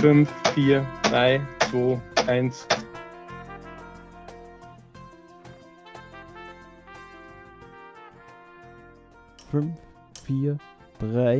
[0.00, 2.66] 5, 4, 3, 2, 1.
[9.50, 9.78] Fünf,
[10.24, 10.56] vier,
[10.98, 11.38] drei,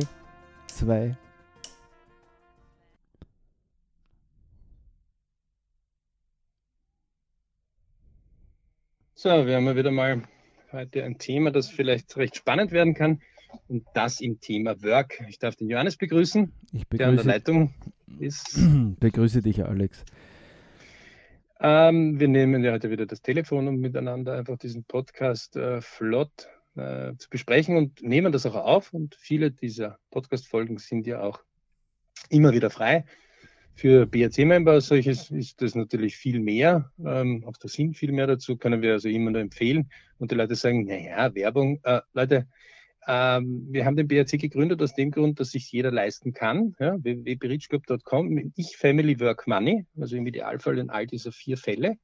[0.67, 1.17] zwei.
[9.15, 10.21] So, wir haben ja wieder mal
[10.71, 13.21] heute ein Thema, das vielleicht recht spannend werden kann.
[13.67, 15.23] Und das im Thema Work.
[15.29, 17.73] Ich darf den Johannes begrüßen, Ich der an der begrüße, Leitung
[18.19, 18.59] ist.
[18.99, 20.03] begrüße dich, Alex.
[21.59, 26.47] Ähm, wir nehmen ja heute wieder das Telefon, um miteinander einfach diesen Podcast äh, flott
[26.75, 28.93] äh, zu besprechen und nehmen das auch auf.
[28.93, 31.39] Und viele dieser Podcast-Folgen sind ja auch
[32.29, 33.05] immer wieder frei.
[33.73, 36.91] Für BRC-Member als solches ist das natürlich viel mehr.
[37.03, 39.89] Ähm, auch da sind viel mehr dazu, können wir also immer nur empfehlen.
[40.17, 41.79] Und die Leute sagen, naja, Werbung.
[41.83, 42.47] Äh, Leute,
[43.07, 46.75] ähm, wir haben den BRC gegründet aus dem Grund, dass sich jeder leisten kann.
[46.79, 51.97] Ja, www.berichclub.com, ich Family Work Money, also im Idealfall in all dieser vier Fälle.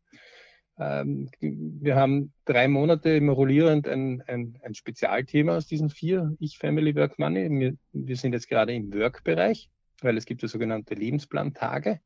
[0.80, 6.58] Ähm, wir haben drei Monate immer rollierend ein, ein, ein Spezialthema aus diesen vier Ich
[6.58, 7.50] Family Work Money.
[7.50, 9.70] Wir, wir sind jetzt gerade im Work-Bereich,
[10.02, 12.00] weil es gibt ja sogenannte Lebensplantage.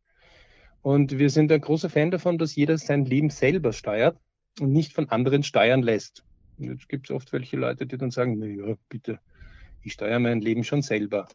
[0.81, 4.17] Und wir sind ein großer Fan davon, dass jeder sein Leben selber steuert
[4.59, 6.23] und nicht von anderen steuern lässt.
[6.61, 9.19] Und jetzt gibt es oft welche Leute, die dann sagen, na ja, bitte,
[9.81, 11.27] ich steuere mein Leben schon selber.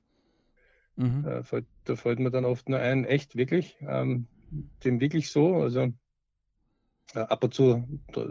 [0.97, 1.27] Mhm.
[1.27, 4.29] Äh, fällt, da fällt mir dann oft nur ein, echt, wirklich, ähm,
[4.85, 5.57] dem wirklich so.
[5.57, 5.93] Also
[7.15, 8.27] äh, ab und zu da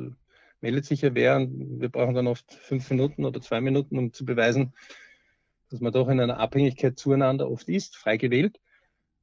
[0.62, 4.14] meldet sich ja wer und wir brauchen dann oft fünf Minuten oder zwei Minuten, um
[4.14, 4.74] zu beweisen,
[5.70, 8.60] dass man doch in einer Abhängigkeit zueinander oft ist, frei gewählt.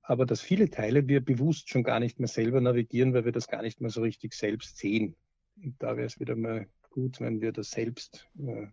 [0.02, 3.48] Aber dass viele Teile wir bewusst schon gar nicht mehr selber navigieren, weil wir das
[3.48, 5.16] gar nicht mehr so richtig selbst sehen.
[5.56, 8.66] Und da wäre es wieder mal gut, wenn wir das selbst äh,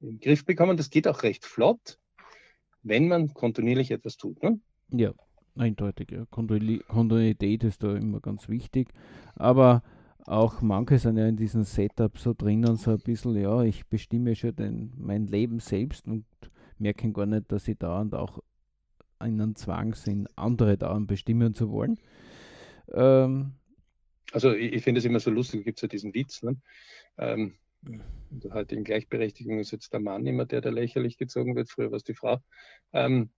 [0.00, 0.76] in den Griff bekommen.
[0.76, 1.98] Das geht auch recht flott,
[2.82, 4.42] wenn man kontinuierlich etwas tut.
[4.42, 4.58] Ne?
[4.90, 5.12] Ja,
[5.56, 6.10] eindeutig.
[6.10, 6.22] Ja.
[6.22, 8.88] Kontinui- Kontinuität ist da immer ganz wichtig.
[9.34, 9.82] Aber
[10.26, 14.34] auch manche sind ja in diesem Setup so drinnen, so ein bisschen, ja, ich bestimme
[14.34, 16.24] schon den, mein Leben selbst und
[16.78, 18.42] merken gar nicht, dass sie dauernd auch
[19.20, 21.98] in einem Zwang sind, andere dauernd bestimmen zu wollen.
[22.92, 23.52] Ähm,
[24.32, 26.42] Also ich, ich finde es immer so lustig, gibt es ja diesen Witz.
[26.42, 26.56] Ne?
[27.16, 27.54] Ähm,
[27.84, 31.90] in der heutigen Gleichberechtigung ist jetzt der Mann immer der, der lächerlich gezogen wird, früher
[31.90, 32.38] war es die Frau.
[32.92, 33.30] Ähm,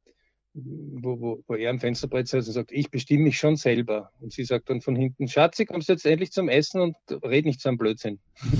[0.54, 4.10] wo, wo, wo er am Fensterbrett sitzt und sagt, ich bestimme mich schon selber.
[4.20, 7.44] Und sie sagt dann von hinten, Schatzi, kommst du jetzt endlich zum Essen und red
[7.44, 8.18] nicht so am Blödsinn.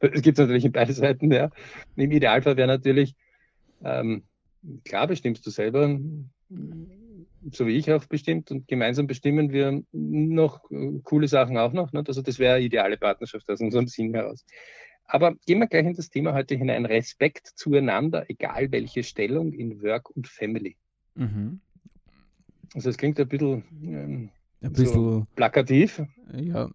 [0.00, 1.50] Es gibt natürlich in beide Seiten, ja.
[1.96, 3.14] Im Idealfall wäre natürlich,
[3.84, 4.24] ähm,
[4.84, 5.98] klar bestimmst du selber,
[7.50, 11.92] so wie ich auch bestimmt und gemeinsam bestimmen wir noch äh, coole Sachen auch noch.
[11.92, 12.04] Ne?
[12.06, 14.44] Also das wäre eine ideale Partnerschaft aus unserem Sinn heraus.
[15.04, 16.86] Aber gehen wir gleich in das Thema heute hinein.
[16.86, 20.76] Respekt zueinander, egal welche Stellung in Work und Family.
[21.14, 21.60] mhm.
[22.74, 24.30] Also es klingt ein bisschen ähm,
[24.62, 26.70] Ein so bisschen, plakativ, ja,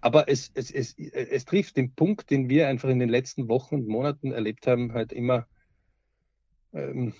[0.00, 3.76] aber es, es, es, es trifft den Punkt, den wir einfach in den letzten Wochen
[3.76, 5.46] und Monaten erlebt haben, halt immer
[6.72, 7.14] ähm,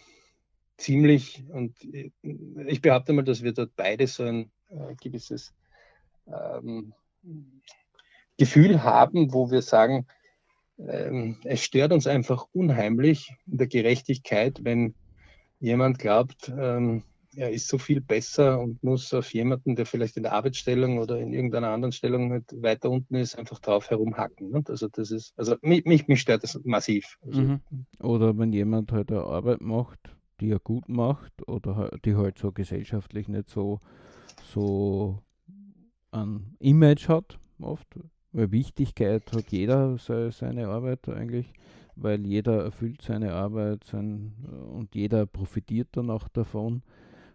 [0.81, 1.45] ziemlich.
[1.49, 1.77] Und
[2.23, 5.55] ich behaupte mal, dass wir dort beide so ein äh, gewisses
[6.27, 6.93] ähm,
[8.39, 10.07] Gefühl haben, wo wir sagen,
[10.79, 14.95] ähm, es stört uns einfach unheimlich in der Gerechtigkeit, wenn
[15.59, 17.03] jemand glaubt, ähm,
[17.37, 21.19] er ist so viel besser und muss auf jemanden, der vielleicht in der Arbeitsstellung oder
[21.21, 24.51] in irgendeiner anderen Stellung halt weiter unten ist, einfach drauf herumhacken.
[24.51, 24.65] Ne?
[24.67, 27.19] Also das ist, also mich, mich, mich stört das massiv.
[27.25, 27.61] Also, Mhm.
[28.01, 30.01] Oder wenn jemand halt eine Arbeit macht,
[30.41, 33.81] die er gut macht oder die halt so gesellschaftlich nicht so,
[34.43, 35.23] so
[36.13, 37.87] ein Image hat, oft.
[38.33, 41.53] Weil Wichtigkeit hat jeder se- seine Arbeit eigentlich,
[41.97, 44.33] weil jeder erfüllt seine Arbeit sein,
[44.73, 46.83] und jeder profitiert dann auch davon.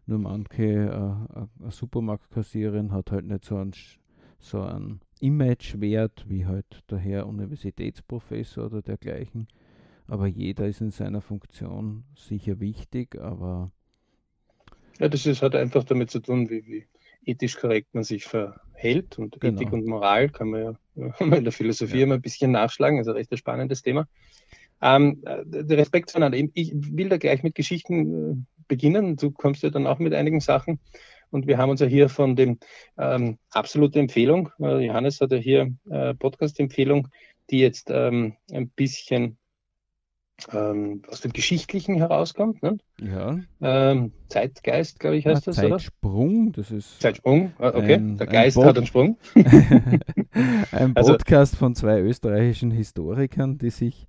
[0.07, 3.73] Nur manche, äh, äh, eine Supermarktkassiererin hat halt nicht so einen,
[4.39, 9.47] so einen Imagewert wie halt der Herr Universitätsprofessor oder dergleichen.
[10.07, 13.71] Aber jeder ist in seiner Funktion sicher wichtig, aber
[14.99, 16.87] Ja, das ist, hat einfach damit zu tun, wie, wie
[17.25, 19.17] ethisch korrekt man sich verhält.
[19.17, 19.59] Und Genau.
[19.61, 20.79] Ethik und Moral kann man ja
[21.19, 22.03] in der Philosophie Ja.
[22.03, 22.99] immer ein bisschen nachschlagen.
[22.99, 24.07] Also recht ein spannendes Thema.
[24.81, 26.37] Ähm, äh, der Respekt zueinander.
[26.53, 28.35] Ich will da gleich mit Geschichten äh,
[28.67, 29.15] beginnen.
[29.15, 30.79] Du kommst ja dann auch mit einigen Sachen.
[31.31, 32.59] Und wir haben uns ja hier von dem
[32.97, 37.07] ähm, absolute Empfehlung, äh, Johannes hat ja hier äh, Podcast-Empfehlung,
[37.49, 39.37] die jetzt ähm, ein bisschen
[40.51, 42.61] ähm, aus dem Geschichtlichen herauskommt.
[42.61, 42.77] Ne?
[43.01, 45.77] ja, Ähm, Zeitgeist, glaube ich, heißt ein das, oder?
[45.77, 47.95] Zeitsprung, das ist Zeitsprung, ah, okay.
[47.95, 49.17] Ein- der ein Geist Pod- hat einen Sprung.
[50.71, 54.07] ein Also- Podcast von zwei österreichischen Historikern, die sich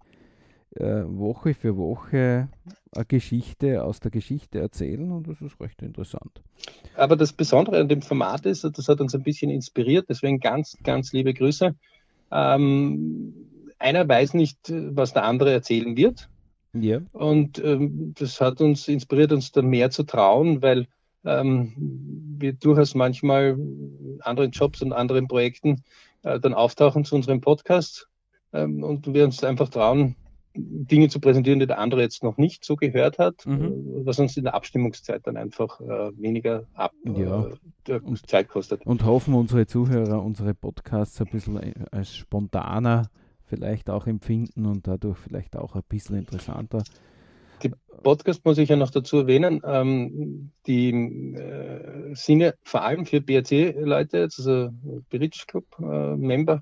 [0.77, 2.49] äh, Woche für Woche
[2.93, 6.43] eine Geschichte aus der Geschichte erzählen und das ist recht interessant.
[6.97, 10.77] Aber das Besondere an dem Format ist, das hat uns ein bisschen inspiriert, deswegen ganz,
[10.83, 11.75] ganz liebe Grüße.
[12.33, 13.35] Ähm,
[13.79, 16.29] einer weiß nicht, was der andere erzählen wird.
[16.73, 17.01] Ja.
[17.13, 20.87] Und ähm, das hat uns inspiriert, uns da mehr zu trauen, weil
[21.25, 21.73] ähm,
[22.39, 23.57] wir durchaus manchmal
[24.21, 25.83] anderen Jobs und anderen Projekten
[26.23, 28.09] äh, dann auftauchen zu unserem Podcast
[28.53, 30.17] ähm, und wir uns einfach trauen,
[30.59, 33.65] Dinge zu präsentieren, die der andere jetzt noch nicht so gehört hat, mhm.
[33.65, 37.51] Äh, was uns in der Abstimmungszeit dann einfach äh, weniger ab, ja.
[37.89, 38.87] äh, Zeit kostet.
[38.87, 43.11] Und hoffen unsere Zuhörer unsere Podcasts ein bisschen äh, als spontaner
[43.47, 46.83] vielleicht auch empfinden und dadurch vielleicht auch ein bisschen interessanter.
[47.63, 47.71] Die
[48.03, 53.21] Podcast muss ich ja noch dazu erwähnen, ähm, die äh, sind ja vor allem für
[53.23, 54.71] BRC-Leute, also
[55.09, 56.61] British Club-Member, äh,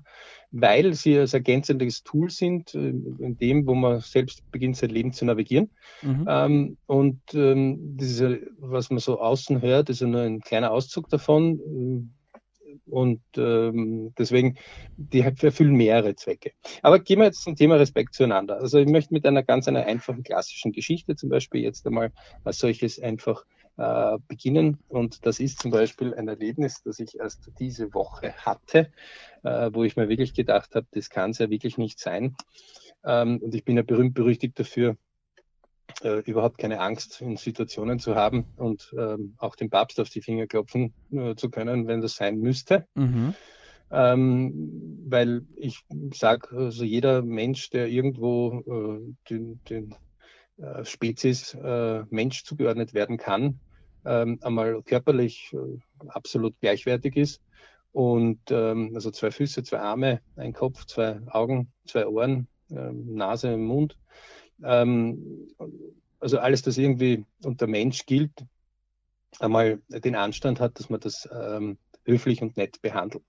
[0.51, 5.11] weil sie als ergänzendes Tool sind, äh, in dem, wo man selbst beginnt, sein Leben
[5.11, 5.69] zu navigieren.
[6.01, 6.25] Mhm.
[6.29, 10.39] Ähm, und ähm, das ist ja, was man so außen hört, ist ja nur ein
[10.39, 12.09] kleiner Auszug davon
[12.85, 14.57] und ähm, deswegen,
[14.97, 16.51] die erfüllen mehrere Zwecke.
[16.81, 18.59] Aber gehen wir jetzt zum Thema Respekt zueinander.
[18.59, 22.11] Also ich möchte mit einer ganz einer einfachen klassischen Geschichte zum Beispiel jetzt einmal
[22.43, 23.45] als solches einfach
[23.77, 24.79] äh, beginnen.
[24.87, 28.91] Und das ist zum Beispiel ein Erlebnis, das ich erst diese Woche hatte,
[29.43, 32.35] äh, wo ich mir wirklich gedacht habe, das kann es ja wirklich nicht sein.
[33.03, 34.97] Ähm, und ich bin ja berühmt berüchtigt dafür,
[36.03, 40.21] äh, überhaupt keine Angst in Situationen zu haben und ähm, auch dem Papst auf die
[40.21, 42.85] Finger klopfen äh, zu können, wenn das sein müsste.
[42.95, 43.33] Mhm.
[43.91, 49.95] Ähm, weil ich sage, also jeder Mensch, der irgendwo äh, den, den
[50.57, 53.59] äh, Spezies äh, Mensch zugeordnet werden kann,
[54.05, 57.41] ähm, einmal körperlich äh, absolut gleichwertig ist
[57.91, 63.55] und ähm, also zwei Füße, zwei Arme, ein Kopf, zwei Augen, zwei Ohren, ähm, Nase,
[63.55, 63.97] Mund
[64.63, 65.47] ähm,
[66.19, 68.31] also alles, das irgendwie unter Mensch gilt,
[69.39, 73.23] einmal den Anstand hat, dass man das ähm, höflich und nett behandelt.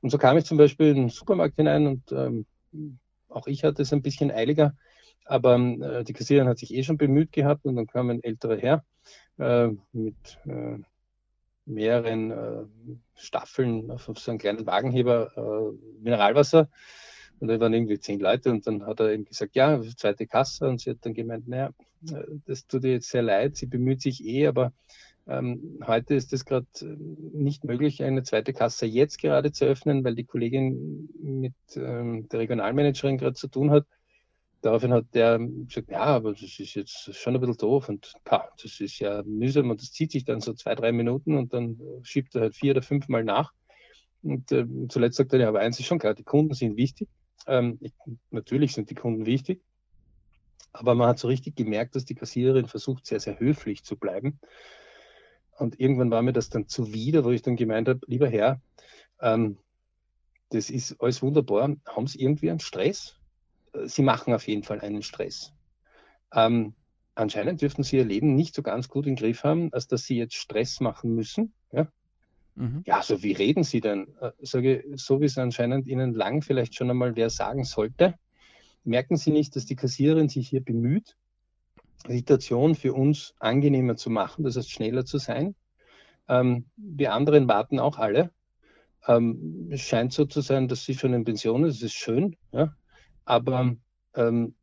[0.00, 2.46] Und so kam ich zum Beispiel in den Supermarkt hinein und ähm,
[3.28, 4.76] auch ich hatte es ein bisschen eiliger,
[5.24, 8.56] aber äh, die Kassiererin hat sich eh schon bemüht gehabt und dann kam ein älterer
[8.56, 8.84] Herr
[9.38, 10.78] äh, mit äh,
[11.66, 12.64] mehreren äh,
[13.14, 16.68] Staffeln auf, auf so einem kleinen Wagenheber äh, Mineralwasser
[17.40, 20.68] und da waren irgendwie zehn Leute und dann hat er eben gesagt, ja, zweite Kasse.
[20.68, 21.70] Und sie hat dann gemeint, naja,
[22.46, 24.72] das tut ihr jetzt sehr leid, sie bemüht sich eh, aber
[25.26, 26.66] ähm, heute ist es gerade
[27.32, 32.40] nicht möglich, eine zweite Kasse jetzt gerade zu öffnen, weil die Kollegin mit ähm, der
[32.40, 33.86] Regionalmanagerin gerade zu tun hat.
[34.62, 38.50] Daraufhin hat der gesagt, ja, aber das ist jetzt schon ein bisschen doof und pa,
[38.62, 41.80] das ist ja mühsam und das zieht sich dann so zwei, drei Minuten und dann
[42.02, 43.52] schiebt er halt vier oder fünf Mal nach.
[44.22, 47.08] Und äh, zuletzt sagt er, ja, aber eins ist schon klar, die Kunden sind wichtig.
[47.46, 47.92] Ähm, ich,
[48.30, 49.62] natürlich sind die Kunden wichtig,
[50.72, 54.38] aber man hat so richtig gemerkt, dass die Kassiererin versucht, sehr, sehr höflich zu bleiben.
[55.58, 58.60] Und irgendwann war mir das dann zuwider, wo ich dann gemeint habe, lieber Herr,
[59.20, 59.58] ähm,
[60.50, 61.76] das ist alles wunderbar.
[61.86, 63.16] Haben Sie irgendwie einen Stress?
[63.84, 65.52] Sie machen auf jeden Fall einen Stress.
[66.32, 66.74] Ähm,
[67.14, 70.16] anscheinend dürften Sie Ihr Leben nicht so ganz gut im Griff haben, als dass Sie
[70.16, 71.52] jetzt Stress machen müssen.
[71.72, 71.86] Ja?
[72.54, 72.82] Mhm.
[72.86, 74.08] Ja, so wie reden Sie denn?
[74.20, 78.14] Äh, sage, so wie es anscheinend Ihnen lang vielleicht schon einmal wer sagen sollte.
[78.84, 81.16] Merken Sie nicht, dass die Kassiererin sich hier bemüht,
[82.08, 85.54] die Situation für uns angenehmer zu machen, das heißt schneller zu sein?
[86.28, 88.30] Ähm, die anderen warten auch alle.
[89.06, 92.36] Ähm, es scheint so zu sein, dass sie schon in Pension ist, das ist schön,
[92.52, 92.74] ja?
[93.24, 93.76] aber
[94.14, 94.54] ähm,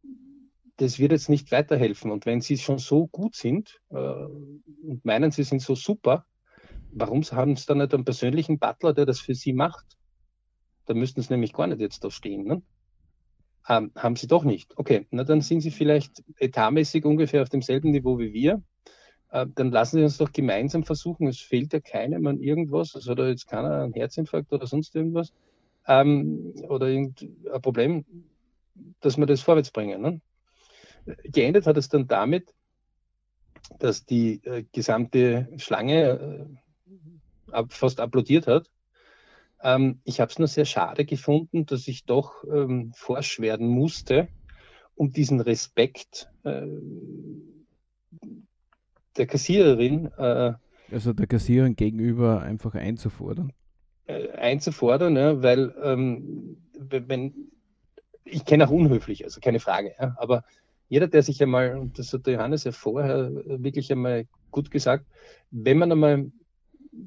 [0.78, 2.12] das wird jetzt nicht weiterhelfen.
[2.12, 6.26] Und wenn Sie schon so gut sind äh, und meinen, Sie sind so super,
[6.92, 9.86] warum haben Sie dann nicht einen persönlichen Butler, der das für Sie macht?
[10.86, 12.46] Da müssten Sie nämlich gar nicht jetzt da stehen.
[12.46, 12.62] Ne?
[13.68, 14.78] Ähm, haben Sie doch nicht.
[14.78, 18.64] Okay, na dann sind Sie vielleicht etatmäßig ungefähr auf demselben Niveau wie wir.
[19.30, 21.28] Äh, dann lassen Sie uns doch gemeinsam versuchen.
[21.28, 22.96] Es fehlt ja keinem an irgendwas.
[22.96, 25.34] Also hat jetzt keiner einen Herzinfarkt oder sonst irgendwas.
[25.86, 28.06] Ähm, oder irgendein Problem,
[29.02, 30.02] dass wir das vorwärts bringen.
[30.02, 30.22] Ne?
[31.24, 32.54] Geendet hat es dann damit,
[33.80, 36.67] dass die äh, gesamte Schlange äh,
[37.70, 38.70] fast applaudiert hat.
[39.62, 44.28] Ähm, ich habe es nur sehr schade gefunden, dass ich doch ähm, forsch werden musste,
[44.96, 46.68] um diesen Respekt äh,
[49.18, 50.54] der Kassiererin, äh,
[50.92, 53.52] also der Kassiererin gegenüber einfach einzufordern.
[54.06, 57.50] Äh, einzufordern, ja, weil ähm, wenn
[58.24, 60.44] ich kenne auch unhöflich, also keine Frage, ja, aber
[60.90, 65.06] jeder, der sich einmal, und das hat der Johannes ja vorher wirklich einmal gut gesagt,
[65.52, 66.32] wenn man einmal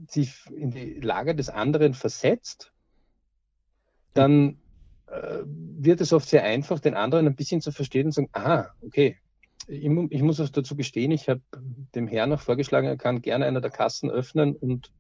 [0.09, 2.73] sich in die Lage des anderen versetzt,
[4.15, 4.59] dann
[5.07, 8.71] äh, wird es oft sehr einfach, den anderen ein bisschen zu verstehen und sagen, aha,
[8.83, 9.17] okay,
[9.67, 11.43] ich, ich muss auch dazu gestehen, ich habe
[11.95, 14.91] dem Herrn noch vorgeschlagen, er kann gerne einer der Kassen öffnen und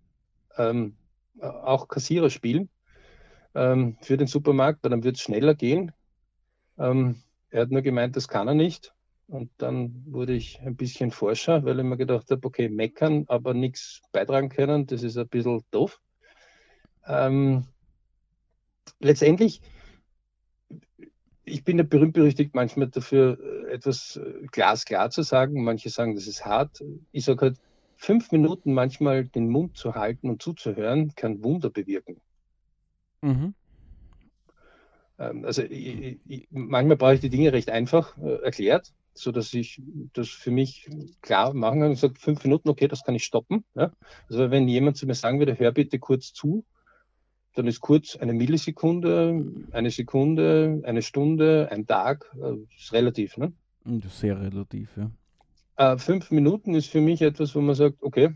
[0.56, 0.96] ähm,
[1.40, 2.68] auch Kassierer spielen
[3.54, 5.92] ähm, für den Supermarkt, weil dann wird es schneller gehen.
[6.78, 8.94] Ähm, er hat nur gemeint, das kann er nicht.
[9.30, 13.54] Und dann wurde ich ein bisschen forscher, weil ich mir gedacht habe, okay, meckern, aber
[13.54, 16.00] nichts beitragen können, das ist ein bisschen doof.
[17.06, 17.64] Ähm,
[18.98, 19.62] letztendlich,
[21.44, 23.38] ich bin ja berühmt berüchtigt manchmal dafür,
[23.70, 24.20] etwas
[24.50, 25.62] glasklar zu sagen.
[25.62, 26.82] Manche sagen, das ist hart.
[27.12, 27.58] Ich sage halt,
[27.94, 32.20] fünf Minuten manchmal den Mund zu halten und zuzuhören, kann Wunder bewirken.
[33.22, 33.54] Mhm.
[35.20, 39.52] Ähm, also ich, ich, manchmal brauche ich die Dinge recht einfach äh, erklärt, so dass
[39.54, 40.88] ich das für mich
[41.20, 43.64] klar machen kann und sage, fünf Minuten, okay, das kann ich stoppen.
[43.74, 43.92] Ja?
[44.28, 46.64] Also wenn jemand zu mir sagen würde, hör bitte kurz zu,
[47.54, 53.36] dann ist kurz eine Millisekunde, eine Sekunde, eine Stunde, ein Tag, äh, ist relativ.
[53.36, 53.52] Ne?
[54.08, 55.10] Sehr relativ, ja.
[55.76, 58.34] Äh, fünf Minuten ist für mich etwas, wo man sagt, okay,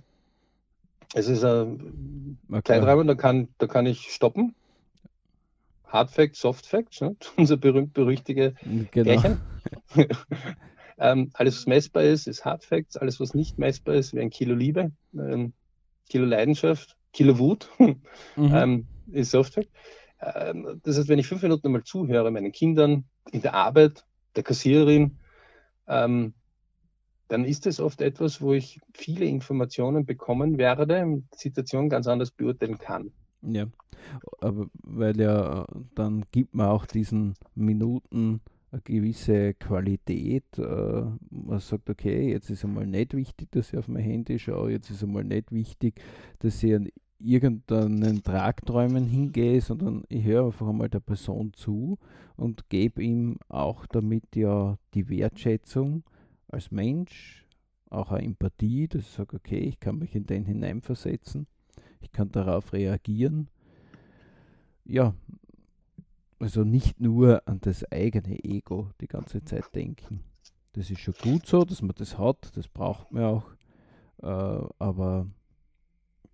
[1.14, 2.62] es ist ein okay.
[2.64, 4.54] Zeitraum, da kann, da kann ich stoppen
[5.94, 7.16] Hard Facts, Soft Facts, ne?
[7.36, 8.54] unser berühmt-berüchtige
[8.90, 9.36] genau.
[10.98, 12.96] ähm, alles, was messbar ist, ist Hard Facts.
[12.96, 15.54] Alles, was nicht messbar ist, wie ein Kilo Liebe, ein
[16.08, 17.96] Kilo Leidenschaft, Kilo Wut, mhm.
[18.36, 19.70] ähm, ist Soft Fact.
[20.20, 24.42] Ähm, das heißt, wenn ich fünf Minuten mal zuhöre, meinen Kindern, in der Arbeit, der
[24.42, 25.18] Kassiererin,
[25.86, 26.34] ähm,
[27.28, 32.32] dann ist es oft etwas, wo ich viele Informationen bekommen werde, die Situation ganz anders
[32.32, 33.12] beurteilen kann.
[33.46, 33.66] Ja,
[34.40, 40.58] aber weil ja dann gibt man auch diesen Minuten eine gewisse Qualität.
[40.58, 44.72] Äh, man sagt, okay, jetzt ist einmal nicht wichtig, dass ich auf mein Handy schaue,
[44.72, 46.00] jetzt ist einmal nicht wichtig,
[46.40, 51.98] dass ich an irgendeinen Tragträumen hingehe, sondern ich höre einfach einmal der Person zu
[52.36, 56.02] und gebe ihm auch damit ja die Wertschätzung
[56.48, 57.46] als Mensch,
[57.88, 61.46] auch eine Empathie, dass ich sage, okay, ich kann mich in den hineinversetzen
[62.04, 63.48] ich kann darauf reagieren.
[64.84, 65.14] Ja,
[66.38, 70.20] also nicht nur an das eigene Ego die ganze Zeit denken.
[70.72, 73.50] Das ist schon gut so, dass man das hat, das braucht man auch.
[74.22, 75.26] Äh, aber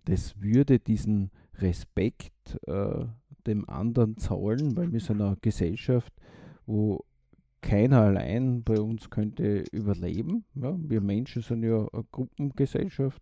[0.05, 3.05] das würde diesen Respekt äh,
[3.47, 6.13] dem anderen zahlen, weil wir sind eine Gesellschaft,
[6.65, 7.05] wo
[7.61, 10.43] keiner allein bei uns könnte überleben.
[10.55, 13.21] Ja, wir Menschen sind ja eine Gruppengesellschaft.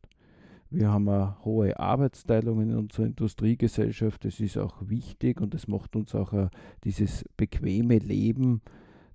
[0.72, 4.24] Wir haben eine hohe Arbeitsteilung in unserer Industriegesellschaft.
[4.24, 6.50] Das ist auch wichtig und das macht uns auch ein,
[6.84, 8.62] dieses bequeme Leben,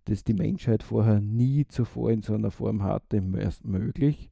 [0.07, 4.31] das die Menschheit vorher nie zuvor in so einer Form hatte, erst möglich.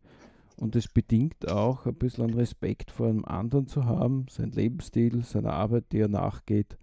[0.57, 5.53] Und es bedingt auch ein bisschen Respekt vor einem anderen zu haben, sein Lebensstil, seine
[5.53, 6.77] Arbeit, die er nachgeht.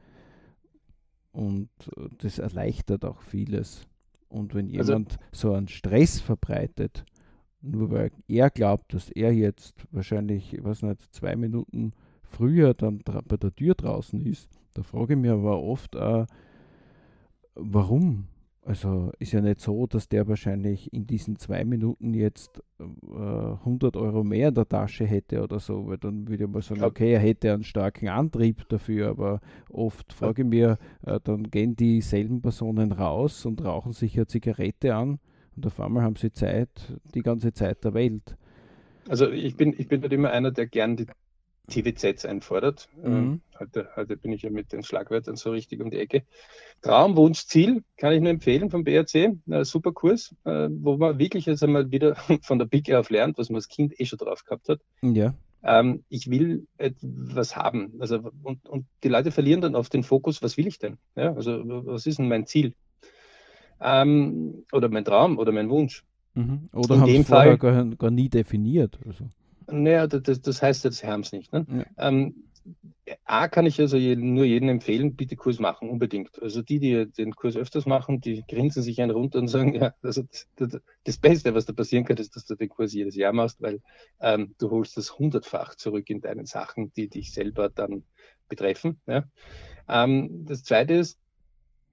[1.31, 3.88] Und äh, das erleichtert auch vieles.
[4.29, 7.05] Und wenn also jemand also, so einen Stress verbreitet,
[7.61, 12.99] nur weil er glaubt, dass er jetzt wahrscheinlich, ich weiß nicht, zwei Minuten früher dann
[12.99, 16.25] bei der Tür draußen ist, da frage ich mich aber oft, äh,
[17.55, 18.27] warum?
[18.61, 23.97] Also ist ja nicht so, dass der wahrscheinlich in diesen zwei Minuten jetzt äh, 100
[23.97, 27.13] Euro mehr in der Tasche hätte oder so, weil dann würde ich mal sagen, okay,
[27.13, 29.39] er hätte einen starken Antrieb dafür, aber
[29.69, 34.93] oft frage ich mir, äh, dann gehen dieselben Personen raus und rauchen sich eine Zigarette
[34.93, 35.19] an
[35.59, 36.69] und auf einmal haben sie Zeit,
[37.13, 38.37] die ganze Zeit der Welt.
[39.09, 41.07] Also ich bin, ich bin halt immer einer, der gern die
[41.67, 42.87] TVZs einfordert.
[42.95, 43.05] Mhm.
[43.05, 46.23] Ähm, heute, heute bin ich ja mit den Schlagwörtern so richtig um die Ecke.
[46.81, 49.37] Traum, Wunsch, Ziel kann ich nur empfehlen vom BRC.
[49.49, 53.37] Ein super Kurs, äh, wo man wirklich jetzt einmal wieder von der Pike auf lernt,
[53.37, 54.79] was man als Kind eh schon drauf gehabt hat.
[55.01, 55.33] Ja.
[55.61, 57.95] Ähm, ich will etwas haben.
[57.99, 60.97] Also, und, und die Leute verlieren dann oft den Fokus, was will ich denn?
[61.17, 62.75] Ja, also was ist denn mein Ziel?
[63.81, 66.03] Ähm, oder mein Traum oder mein Wunsch.
[66.36, 66.69] Mhm.
[66.74, 69.00] Oder in haben dem Fall gar, gar, nie definiert.
[69.05, 69.25] Also.
[69.67, 71.51] Naja, das, das heißt jetzt, sie haben es nicht.
[71.53, 71.65] Ne?
[71.69, 72.09] Ja.
[72.09, 72.43] Ähm,
[73.25, 76.41] A kann ich also nur jedem empfehlen, bitte Kurs machen, unbedingt.
[76.41, 79.93] Also die, die den Kurs öfters machen, die grinsen sich einen runter und sagen, ja,
[80.03, 80.24] also
[80.55, 83.62] das, das Beste, was da passieren kann, ist, dass du den Kurs jedes Jahr machst,
[83.62, 83.81] weil
[84.19, 88.03] ähm, du holst das hundertfach zurück in deinen Sachen, die dich selber dann
[88.48, 89.00] betreffen.
[89.07, 89.24] Ja.
[89.88, 91.19] Ähm, das Zweite ist,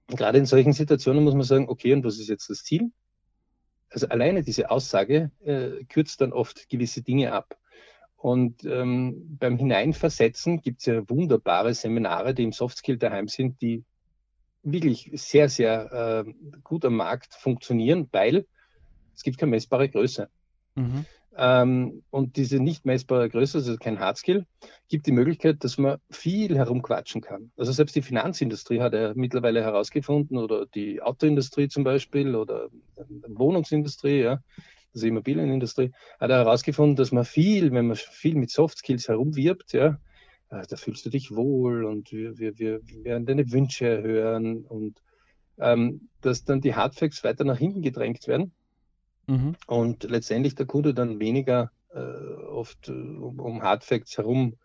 [0.07, 2.91] gerade in solchen Situationen muss man sagen, okay, und was ist jetzt das Ziel?
[3.89, 7.57] Also alleine diese Aussage äh, kürzt dann oft gewisse Dinge ab.
[8.15, 13.83] Und ähm, beim Hineinversetzen gibt es ja wunderbare Seminare, die im Softskill daheim sind, die
[14.63, 16.33] wirklich sehr, sehr äh,
[16.63, 18.47] gut am Markt funktionieren, weil
[19.15, 20.29] es gibt keine messbare Größe.
[20.75, 21.05] Mhm.
[21.39, 24.47] Ähm, und diese nicht messbare Größe, also kein Hardskill,
[24.89, 27.51] gibt die Möglichkeit, dass man viel herumquatschen kann.
[27.55, 33.37] Also selbst die Finanzindustrie hat ja mittlerweile herausgefunden, oder die Autoindustrie zum Beispiel, oder die
[33.37, 34.41] Wohnungsindustrie, ja,
[34.95, 39.73] also die Immobilienindustrie, hat herausgefunden, dass man viel, wenn man viel mit Soft Skills herumwirbt,
[39.73, 39.99] ja,
[40.49, 45.03] äh, da fühlst du dich wohl und wir, wir, wir werden deine Wünsche hören und
[45.59, 48.53] ähm, dass dann die Hardfacts weiter nach hinten gedrängt werden
[49.27, 49.55] mhm.
[49.67, 54.55] und letztendlich der Kunde dann weniger äh, oft äh, um, um Hardfacts herum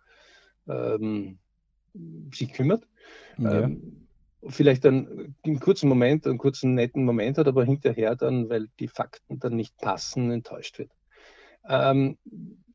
[0.68, 1.38] ähm,
[2.32, 2.86] sich kümmert.
[3.38, 3.62] Ja.
[3.62, 4.06] Ähm,
[4.48, 8.88] vielleicht dann einen kurzen Moment, einen kurzen netten Moment hat, aber hinterher dann, weil die
[8.88, 10.90] Fakten dann nicht passen, enttäuscht wird.
[11.68, 12.18] Ähm,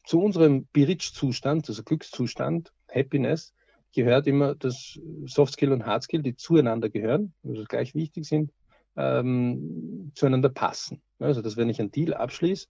[0.06, 3.53] zu unserem Berich-Zustand, also Glückszustand, Happiness,
[3.94, 8.53] gehört immer das Soft Skill und Hard Skill, die zueinander gehören, also gleich wichtig sind,
[8.96, 11.01] ähm, zueinander passen.
[11.20, 12.68] Also, dass wenn ich einen Deal abschließe,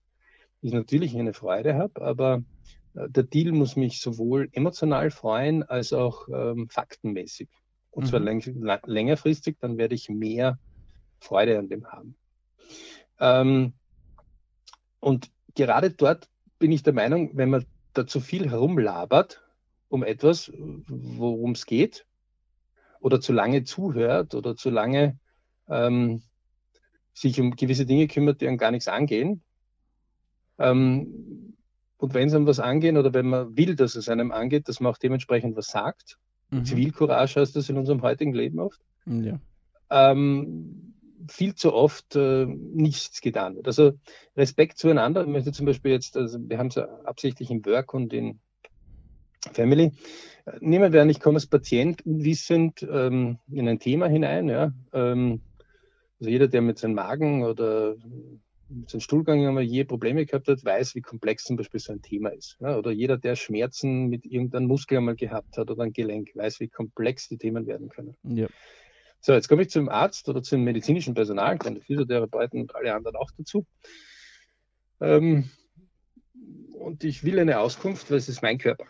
[0.60, 2.42] ich natürlich eine Freude habe, aber
[2.94, 7.48] äh, der Deal muss mich sowohl emotional freuen als auch ähm, faktenmäßig.
[7.90, 8.08] Und mhm.
[8.08, 10.58] zwar läng längerfristig, dann werde ich mehr
[11.20, 12.16] Freude an dem haben.
[13.20, 13.72] Ähm,
[15.00, 16.28] und gerade dort
[16.58, 19.42] bin ich der Meinung, wenn man da zu viel herumlabert
[19.88, 22.06] um etwas, worum es geht,
[23.00, 25.18] oder zu lange zuhört oder zu lange
[25.68, 26.22] ähm,
[27.20, 29.42] sich um gewisse Dinge kümmert, die einem gar nichts angehen.
[30.58, 31.54] Ähm,
[31.98, 34.80] und wenn es einem was angehen oder wenn man will, dass es einem angeht, dass
[34.80, 36.18] man auch dementsprechend was sagt.
[36.50, 36.64] Mhm.
[36.64, 38.80] Zivilcourage heißt das in unserem heutigen Leben oft.
[39.06, 39.40] Ja.
[39.90, 40.94] Ähm,
[41.28, 43.66] viel zu oft äh, nichts getan wird.
[43.66, 43.94] Also
[44.36, 45.22] Respekt zueinander.
[45.22, 48.38] Ich möchte zum Beispiel jetzt, also wir haben es ja absichtlich im Work und in
[49.52, 49.92] Family.
[50.60, 54.48] Nehmen wir an, ich komme als Patient unwissend ähm, in ein Thema hinein.
[54.48, 54.72] Ja.
[54.92, 55.42] Ähm,
[56.20, 57.96] also jeder, der mit seinem Magen oder
[58.68, 62.02] mit seinem Stuhlgang einmal je Probleme gehabt hat, weiß, wie komplex zum Beispiel so ein
[62.02, 62.56] Thema ist.
[62.60, 62.76] Ja.
[62.76, 66.68] Oder jeder, der Schmerzen mit irgendeinem Muskel einmal gehabt hat oder ein Gelenk, weiß, wie
[66.68, 68.16] komplex die Themen werden können.
[68.24, 68.48] Ja.
[69.20, 73.16] So, jetzt komme ich zum Arzt oder zum medizinischen Personal, dann Physiotherapeuten und alle anderen
[73.16, 73.66] auch dazu.
[75.00, 75.50] Ähm,
[76.72, 78.84] und ich will eine Auskunft, weil es ist mein Körper.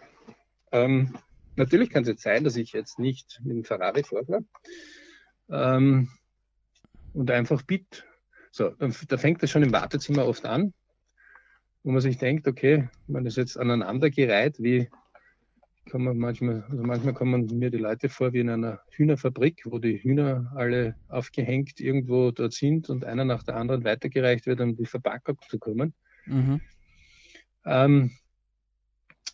[0.73, 1.15] Ähm,
[1.57, 4.45] natürlich kann es jetzt sein, dass ich jetzt nicht mit dem Ferrari vorfahre
[5.51, 6.09] ähm,
[7.15, 8.03] und einfach bitte.
[8.51, 10.73] So, da fängt das schon im Wartezimmer oft an,
[11.83, 14.89] wo man sich denkt, okay, man ist jetzt aneinandergereiht, wie
[15.89, 19.79] kann man manchmal, also manchmal kommen mir die Leute vor wie in einer Hühnerfabrik, wo
[19.79, 24.77] die Hühner alle aufgehängt irgendwo dort sind und einer nach der anderen weitergereicht wird, um
[24.77, 25.95] die Verpackung zu kommen.
[26.27, 26.61] Mhm.
[27.65, 28.11] Ähm,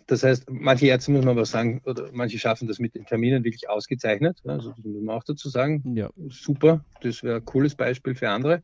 [0.07, 3.45] das heißt, manche Ärzte muss man aber sagen, oder manche schaffen das mit den Terminen
[3.45, 4.38] wirklich ausgezeichnet.
[4.45, 5.97] Also das muss man auch dazu sagen.
[5.97, 6.11] Ja.
[6.29, 8.62] Super, das wäre ein cooles Beispiel für andere.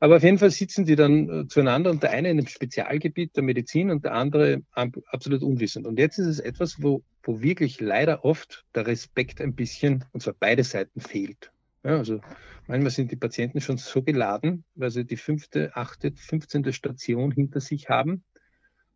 [0.00, 3.36] Aber auf jeden Fall sitzen die dann äh, zueinander und der eine in einem Spezialgebiet
[3.36, 5.86] der Medizin und der andere absolut unwissend.
[5.86, 10.20] Und jetzt ist es etwas, wo, wo wirklich leider oft der Respekt ein bisschen, und
[10.20, 11.52] zwar beide Seiten, fehlt.
[11.84, 12.20] Ja, also
[12.66, 17.60] manchmal sind die Patienten schon so geladen, weil sie die fünfte, achte, fünfzehnte Station hinter
[17.60, 18.24] sich haben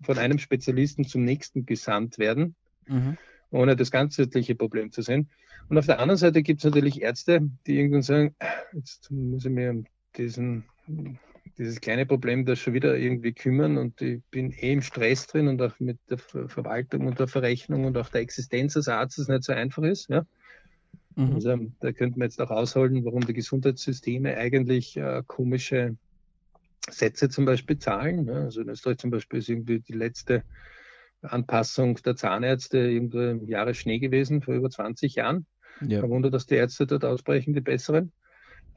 [0.03, 2.55] von einem Spezialisten zum nächsten gesandt werden,
[2.87, 3.17] mhm.
[3.51, 5.29] ohne das ganzheitliche Problem zu sehen.
[5.69, 8.35] Und auf der anderen Seite gibt es natürlich Ärzte, die irgendwann sagen,
[8.73, 9.85] jetzt muss ich mir um
[10.17, 10.65] diesen,
[11.59, 15.49] dieses kleine Problem da schon wieder irgendwie kümmern und ich bin eh im Stress drin
[15.49, 19.43] und auch mit der Verwaltung und der Verrechnung und auch der Existenz als Arztes nicht
[19.43, 20.09] so einfach ist.
[20.09, 20.25] Ja?
[21.17, 21.35] Mhm.
[21.35, 25.97] Also da könnte man jetzt auch ausholen, warum die Gesundheitssysteme eigentlich äh, komische
[26.89, 28.25] Sätze zum Beispiel zahlen.
[28.25, 28.43] Ne?
[28.43, 30.45] Also in Österreich zum Beispiel ist irgendwie die letzte
[31.23, 35.47] Anpassung der Zahnärzte irgendwo im Jahre Schnee gewesen, vor über 20 Jahren.
[35.81, 36.01] Ja.
[36.01, 38.13] Kein Wunder, dass die Ärzte dort ausbrechen, die besseren.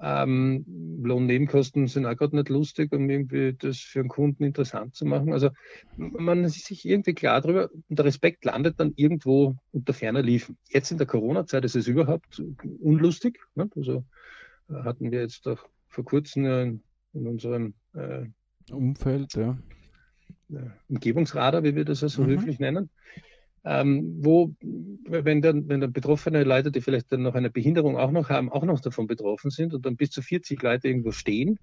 [0.02, 0.66] Ähm,
[1.04, 5.34] Lohnnebenkosten sind auch gerade nicht lustig, um irgendwie das für einen Kunden interessant zu machen.
[5.34, 5.50] Also
[5.98, 10.58] man ist sich irgendwie klar darüber und der Respekt landet dann irgendwo unter ferner Liefen.
[10.70, 12.42] Jetzt in der Corona-Zeit ist es überhaupt
[12.80, 13.40] unlustig.
[13.56, 13.70] Ne?
[13.76, 14.06] Also
[14.70, 16.82] hatten wir jetzt auch vor kurzem
[17.14, 18.26] in unserem äh,
[18.72, 19.58] Umfeld, ja.
[20.88, 22.30] Umgebungsradar, wie wir das ja so mhm.
[22.30, 22.90] höflich nennen.
[23.66, 28.12] Ähm, wo, wenn dann, wenn dann betroffene Leute, die vielleicht dann noch eine Behinderung auch
[28.12, 31.60] noch haben, auch noch davon betroffen sind und dann bis zu 40 Leute irgendwo stehen,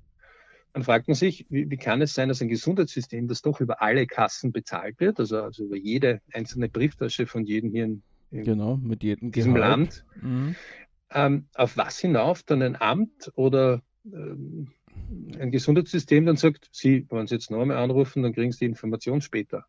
[0.75, 3.81] dann fragt man sich, wie, wie kann es sein, dass ein Gesundheitssystem, das doch über
[3.81, 8.45] alle Kassen bezahlt wird, also, also über jede einzelne Brieftasche von jedem hier in, in
[8.45, 9.71] genau, mit jedem diesem Gehalt.
[9.71, 10.55] Land, mhm.
[11.11, 14.69] ähm, auf was hinauf dann ein Amt oder ähm,
[15.39, 18.67] ein Gesundheitssystem dann sagt, Sie, wenn Sie jetzt noch einmal anrufen, dann kriegen Sie die
[18.67, 19.67] Information später.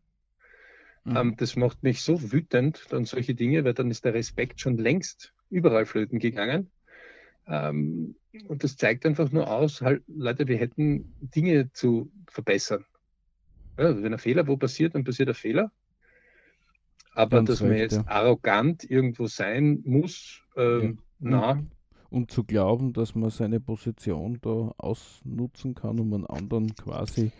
[1.06, 1.18] Mhm.
[1.18, 4.78] Ähm, das macht mich so wütend, dann solche Dinge, weil dann ist der Respekt schon
[4.78, 6.70] längst überall flöten gegangen.
[7.48, 8.16] Ähm,
[8.48, 12.86] und das zeigt einfach nur aus, halt, Leute, wir hätten Dinge zu verbessern.
[13.78, 15.72] Ja, wenn ein Fehler wo passiert, dann passiert ein Fehler.
[17.14, 18.08] Aber Ganz dass recht, man jetzt ja.
[18.08, 21.30] arrogant irgendwo sein muss, ähm, ja.
[21.30, 21.64] na.
[22.10, 27.32] Und zu glauben, dass man seine Position da ausnutzen kann, um einen anderen quasi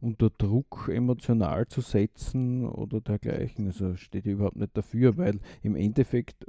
[0.00, 3.66] unter Druck emotional zu setzen oder dergleichen.
[3.66, 6.46] Also steht überhaupt nicht dafür, weil im Endeffekt,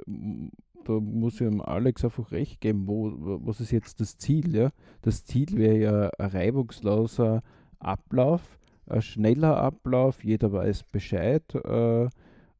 [0.84, 3.12] da muss ich dem Alex einfach recht geben, wo,
[3.44, 4.54] was ist jetzt das Ziel?
[4.54, 4.70] Ja?
[5.02, 7.42] Das Ziel wäre ja ein reibungsloser
[7.78, 12.08] Ablauf, ein schneller Ablauf, jeder weiß Bescheid äh,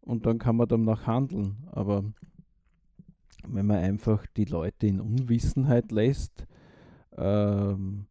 [0.02, 1.56] und dann kann man danach handeln.
[1.72, 2.04] Aber
[3.48, 6.46] wenn man einfach die Leute in Unwissenheit lässt,
[7.16, 8.06] ähm,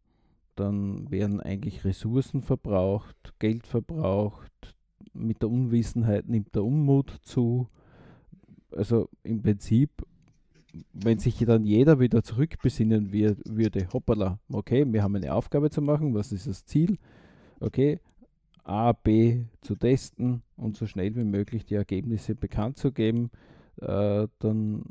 [0.54, 4.76] dann werden eigentlich Ressourcen verbraucht, Geld verbraucht,
[5.14, 7.68] mit der Unwissenheit nimmt der Unmut zu.
[8.70, 9.90] Also im Prinzip,
[10.92, 16.14] wenn sich dann jeder wieder zurückbesinnen würde, hoppala, okay, wir haben eine Aufgabe zu machen,
[16.14, 16.98] was ist das Ziel?
[17.60, 18.00] Okay,
[18.64, 23.30] A, B zu testen und so schnell wie möglich die Ergebnisse bekannt zu geben,
[23.82, 24.84] äh, dann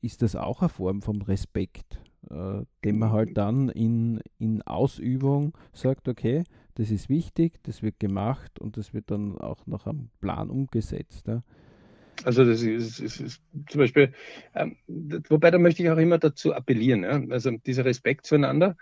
[0.00, 5.56] ist das auch eine Form von Respekt, äh, den man halt dann in, in Ausübung
[5.72, 6.44] sagt, okay,
[6.74, 11.26] das ist wichtig, das wird gemacht und das wird dann auch nach einem Plan umgesetzt.
[11.26, 11.42] Ja.
[12.24, 14.12] Also das ist, ist, ist zum Beispiel,
[14.54, 14.76] ähm,
[15.28, 17.22] wobei da möchte ich auch immer dazu appellieren, ja?
[17.30, 18.76] also dieser Respekt zueinander.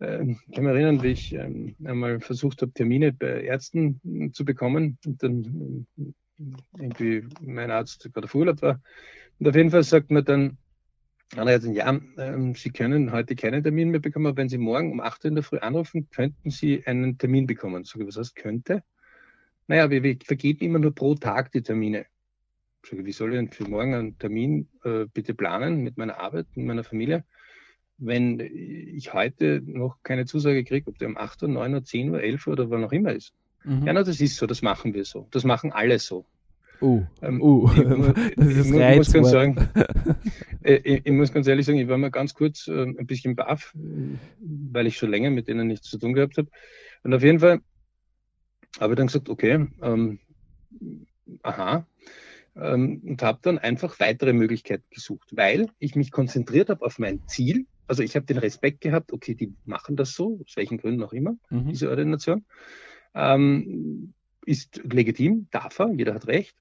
[0.00, 4.30] Äh, ich kann mich erinnern, wie ich ähm, einmal versucht habe, Termine bei Ärzten äh,
[4.32, 5.86] zu bekommen und dann
[6.98, 8.80] irgendwie mein Arzt gerade auf Urlaub war.
[9.38, 10.58] Und auf jeden Fall sagt man dann,
[11.36, 15.00] Andererseits, ja, ähm, Sie können heute keinen Termin mehr bekommen, aber wenn Sie morgen um
[15.00, 17.84] 8 Uhr in der Früh anrufen, könnten Sie einen Termin bekommen.
[17.84, 18.82] Sag ich, was heißt könnte?
[19.66, 22.06] Naja, wir, wir vergeben immer nur pro Tag die Termine.
[22.82, 26.18] Sag ich, wie soll ich denn für morgen einen Termin äh, bitte planen mit meiner
[26.18, 27.24] Arbeit, mit meiner Familie,
[27.98, 32.10] wenn ich heute noch keine Zusage kriege, ob der um 8 Uhr, 9 Uhr, 10
[32.10, 33.34] Uhr, 11 Uhr oder wann auch immer ist.
[33.64, 33.86] Mhm.
[33.86, 35.28] Ja, na, das ist so, das machen wir so.
[35.30, 36.24] Das machen alle so.
[36.80, 39.56] Uh, ähm, uh, ich, das ist ich, muss ganz sagen,
[40.62, 43.34] äh, ich, ich, muss ganz ehrlich sagen, ich war mal ganz kurz äh, ein bisschen
[43.34, 43.74] baff,
[44.38, 46.48] weil ich schon länger mit denen nichts zu tun gehabt habe.
[47.02, 47.60] Und auf jeden Fall
[48.80, 50.20] habe ich dann gesagt, okay, ähm,
[51.42, 51.86] aha,
[52.56, 57.26] ähm, und habe dann einfach weitere Möglichkeiten gesucht, weil ich mich konzentriert habe auf mein
[57.26, 57.66] Ziel.
[57.86, 61.12] Also ich habe den Respekt gehabt, okay, die machen das so, aus welchen Gründen auch
[61.12, 61.68] immer, mhm.
[61.68, 62.44] diese Ordination.
[63.14, 64.12] Ähm,
[64.44, 66.56] ist legitim, darf er, jeder hat recht.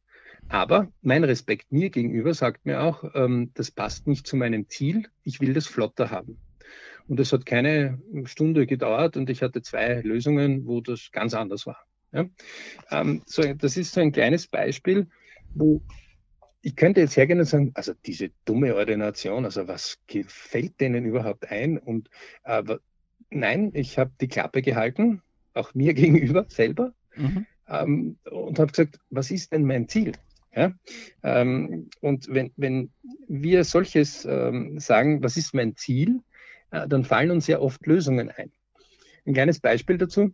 [0.49, 5.09] Aber mein Respekt mir gegenüber sagt mir auch, ähm, das passt nicht zu meinem Ziel,
[5.23, 6.39] ich will das flotter haben.
[7.07, 11.65] Und es hat keine Stunde gedauert und ich hatte zwei Lösungen, wo das ganz anders
[11.65, 11.85] war.
[12.11, 12.25] Ja?
[12.91, 15.07] Ähm, so, das ist so ein kleines Beispiel,
[15.53, 15.81] wo
[16.61, 21.49] ich könnte jetzt hergehen und sagen, also diese dumme Ordination, also was gefällt denen überhaupt
[21.49, 21.77] ein?
[21.77, 22.09] Und
[22.43, 22.79] aber
[23.29, 25.21] nein, ich habe die Klappe gehalten,
[25.53, 27.45] auch mir gegenüber selber, mhm.
[27.67, 30.13] ähm, und habe gesagt, was ist denn mein Ziel?
[30.57, 30.73] Ja?
[31.23, 32.91] Ähm, und wenn, wenn
[33.27, 36.21] wir solches ähm, sagen, was ist mein Ziel,
[36.71, 38.51] äh, dann fallen uns ja oft Lösungen ein.
[39.25, 40.33] Ein kleines Beispiel dazu.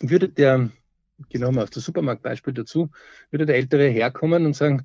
[0.00, 0.70] Würde der,
[1.30, 2.90] genommen auf das Supermarktbeispiel dazu,
[3.30, 4.84] würde der Ältere herkommen und sagen,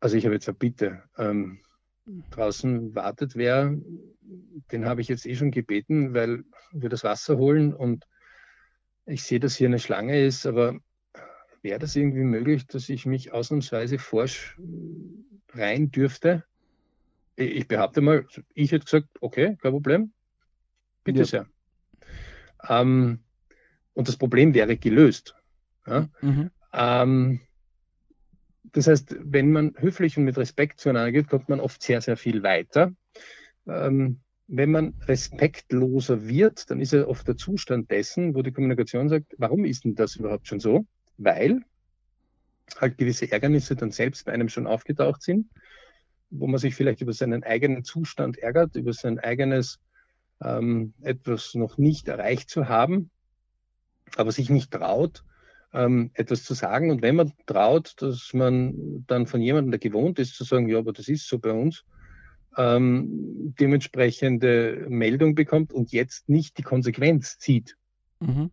[0.00, 1.60] also ich habe jetzt eine Bitte, ähm,
[2.30, 3.74] draußen wartet wer,
[4.72, 8.04] den habe ich jetzt eh schon gebeten, weil wir das Wasser holen und
[9.06, 10.78] ich sehe, dass hier eine Schlange ist, aber
[11.64, 14.56] wäre das irgendwie möglich, dass ich mich ausnahmsweise forsch
[15.54, 16.44] rein dürfte?
[17.36, 20.12] Ich behaupte mal, ich hätte gesagt, okay, kein Problem,
[21.02, 21.24] bitte ja.
[21.24, 21.46] sehr.
[22.68, 23.24] Ähm,
[23.94, 25.34] und das Problem wäre gelöst.
[25.86, 26.08] Ja?
[26.20, 26.50] Mhm.
[26.72, 27.40] Ähm,
[28.72, 32.16] das heißt, wenn man höflich und mit Respekt zueinander geht, kommt man oft sehr, sehr
[32.16, 32.92] viel weiter.
[33.66, 39.08] Ähm, wenn man respektloser wird, dann ist ja oft der Zustand dessen, wo die Kommunikation
[39.08, 40.86] sagt, warum ist denn das überhaupt schon so?
[41.16, 41.60] Weil
[42.76, 45.48] halt gewisse Ärgernisse dann selbst bei einem schon aufgetaucht sind,
[46.30, 49.80] wo man sich vielleicht über seinen eigenen Zustand ärgert, über sein eigenes
[50.42, 53.10] ähm, etwas noch nicht erreicht zu haben,
[54.16, 55.24] aber sich nicht traut,
[55.72, 56.90] ähm, etwas zu sagen.
[56.90, 60.78] Und wenn man traut, dass man dann von jemandem, der gewohnt ist, zu sagen, ja,
[60.78, 61.84] aber das ist so bei uns,
[62.56, 67.76] ähm, dementsprechende Meldung bekommt und jetzt nicht die Konsequenz zieht.
[68.20, 68.50] Mhm.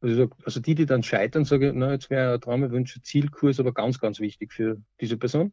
[0.00, 3.72] Also, also die, die dann scheitern, sage ich, na, jetzt wäre Träume, Wünsche, Zielkurs aber
[3.72, 5.52] ganz, ganz wichtig für diese Person.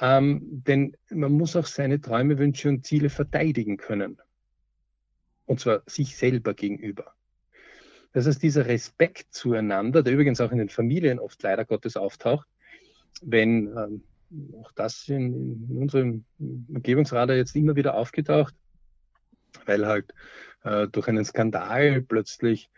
[0.00, 4.18] Ähm, denn man muss auch seine Träume, Wünsche und Ziele verteidigen können.
[5.46, 7.14] Und zwar sich selber gegenüber.
[8.12, 12.46] Das heißt, dieser Respekt zueinander, der übrigens auch in den Familien oft leider Gottes auftaucht,
[13.22, 14.02] wenn ähm,
[14.60, 18.54] auch das in, in unserem Umgebungsradar jetzt immer wieder aufgetaucht,
[19.66, 20.14] weil halt
[20.62, 22.70] äh, durch einen Skandal plötzlich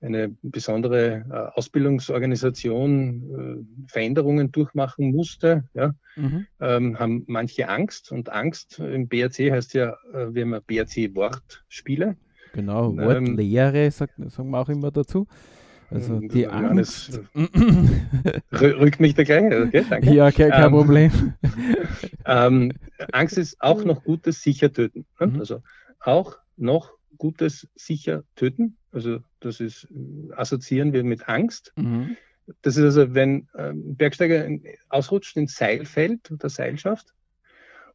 [0.00, 6.46] eine besondere äh, Ausbildungsorganisation äh, Veränderungen durchmachen musste, ja, mhm.
[6.60, 8.10] ähm, haben manche Angst.
[8.10, 12.16] Und Angst im BRC heißt ja, äh, wir haben BRC-Wortspiele.
[12.52, 15.26] Genau, Wortlehre ähm, sagen wir auch immer dazu.
[15.90, 17.20] Also ähm, die Angst.
[18.52, 19.44] rückt mich da gleich.
[19.44, 20.10] Okay, danke.
[20.14, 21.34] Ja, kein, kein ähm, Problem.
[22.26, 22.72] Ähm,
[23.12, 25.06] Angst ist auch noch gutes sicher töten.
[25.18, 25.26] Ne?
[25.26, 25.40] Mhm.
[25.40, 25.62] Also
[26.00, 28.76] auch noch gutes sicher töten.
[28.92, 29.88] Also das ist
[30.32, 31.72] assoziieren wir mit Angst.
[31.76, 32.16] Mhm.
[32.62, 34.48] Das ist also, wenn ein Bergsteiger
[34.88, 37.14] ausrutscht, ins Seil fällt, der Seilschaft,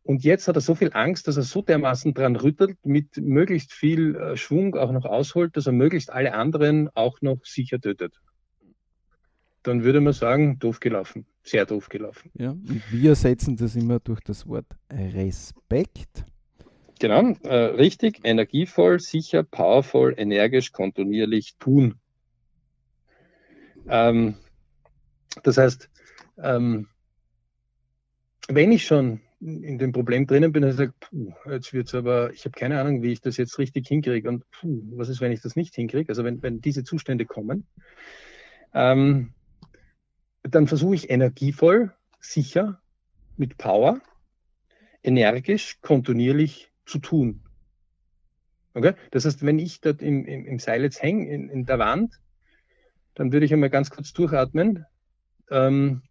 [0.06, 3.74] und jetzt hat er so viel Angst, dass er so dermaßen dran rüttelt, mit möglichst
[3.74, 8.14] viel äh, Schwung auch noch ausholt, dass er möglichst alle anderen auch noch sicher tötet.
[9.64, 12.30] Dann würde man sagen, doof gelaufen, sehr doof gelaufen.
[12.36, 16.24] Ja, und wir ersetzen das immer durch das Wort Respekt.
[17.00, 22.00] Genau, äh, richtig, energievoll, sicher, powervoll, energisch, kontinuierlich tun.
[23.88, 24.36] Ähm,
[25.44, 25.90] das heißt,
[26.38, 26.88] ähm,
[28.48, 30.94] wenn ich schon in dem Problem drinnen bin, ich sage,
[31.50, 34.50] jetzt wird es aber, ich habe keine Ahnung, wie ich das jetzt richtig hinkriege und
[34.52, 36.10] puh, was ist, wenn ich das nicht hinkriege?
[36.10, 37.68] Also wenn, wenn diese Zustände kommen,
[38.74, 39.34] ähm,
[40.44, 42.82] dann versuche ich energievoll, sicher,
[43.38, 44.00] mit Power,
[45.04, 47.42] energisch, kontinuierlich zu tun.
[48.74, 48.94] Okay?
[49.12, 52.20] Das heißt, wenn ich dort im, im, im Seil jetzt hänge, in, in der Wand,
[53.14, 54.86] dann würde ich einmal ganz kurz durchatmen,
[55.50, 56.02] ähm,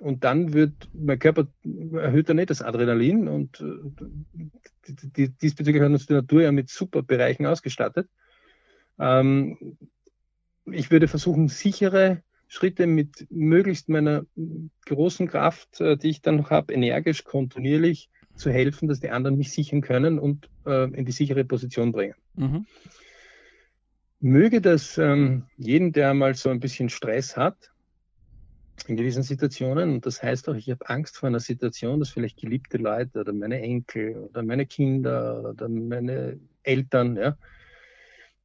[0.00, 1.46] und dann wird mein Körper
[1.92, 7.02] erhöht er nicht das Adrenalin und äh, diesbezüglich hat uns die Natur ja mit super
[7.02, 8.08] Bereichen ausgestattet.
[8.98, 9.78] Ähm,
[10.66, 14.24] ich würde versuchen, sichere Schritte mit möglichst meiner
[14.86, 19.36] großen Kraft, äh, die ich dann noch habe, energisch, kontinuierlich zu helfen, dass die anderen
[19.36, 22.14] mich sichern können und äh, in die sichere Position bringen.
[22.34, 22.66] Mhm.
[24.20, 27.70] Möge das ähm, jeden, der mal so ein bisschen Stress hat,
[28.86, 29.94] in gewissen Situationen.
[29.94, 33.32] Und das heißt auch, ich habe Angst vor einer Situation, dass vielleicht geliebte Leute oder
[33.32, 37.36] meine Enkel oder meine Kinder oder meine Eltern, ja.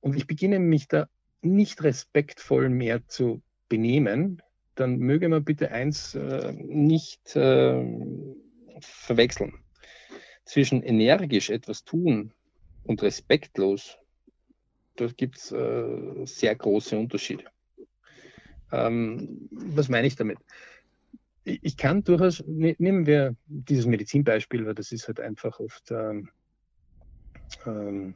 [0.02, 1.10] Und ich beginne mich da
[1.42, 4.42] nicht respektvoll mehr zu benehmen,
[4.76, 7.86] dann möge man bitte eins äh, nicht äh,
[8.80, 9.54] verwechseln.
[10.50, 12.32] Zwischen energisch etwas tun
[12.84, 14.00] und respektlos,
[14.96, 17.44] da gibt es äh, sehr große Unterschiede.
[18.72, 20.40] Ähm, was meine ich damit?
[21.44, 26.30] Ich kann durchaus, ne, nehmen wir dieses Medizinbeispiel, weil das ist halt einfach oft, ähm,
[27.68, 28.16] ähm,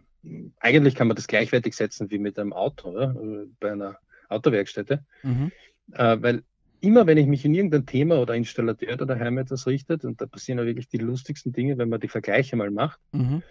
[0.60, 3.16] eigentlich kann man das gleichwertig setzen wie mit einem Auto, oder?
[3.60, 5.52] bei einer Autowerkstätte, mhm.
[5.92, 6.44] äh, weil
[6.84, 10.26] immer wenn ich mich in irgendein Thema oder Installateur da daheim etwas richtet, und da
[10.26, 13.42] passieren ja wirklich die lustigsten Dinge, wenn man die Vergleiche mal macht, mhm.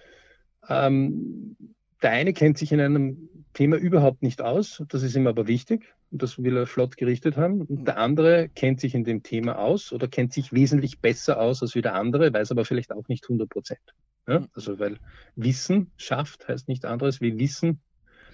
[0.68, 1.57] ähm,
[2.03, 5.95] der eine kennt sich in einem Thema überhaupt nicht aus, das ist ihm aber wichtig
[6.11, 7.62] und das will er flott gerichtet haben.
[7.62, 11.62] Und der andere kennt sich in dem Thema aus oder kennt sich wesentlich besser aus
[11.62, 13.81] als wie der andere, weiß aber vielleicht auch nicht 100 Prozent.
[14.29, 14.40] Ja?
[14.40, 14.49] Mhm.
[14.55, 14.99] Also weil
[15.37, 17.81] Wissen schafft heißt nicht anderes wie Wissen,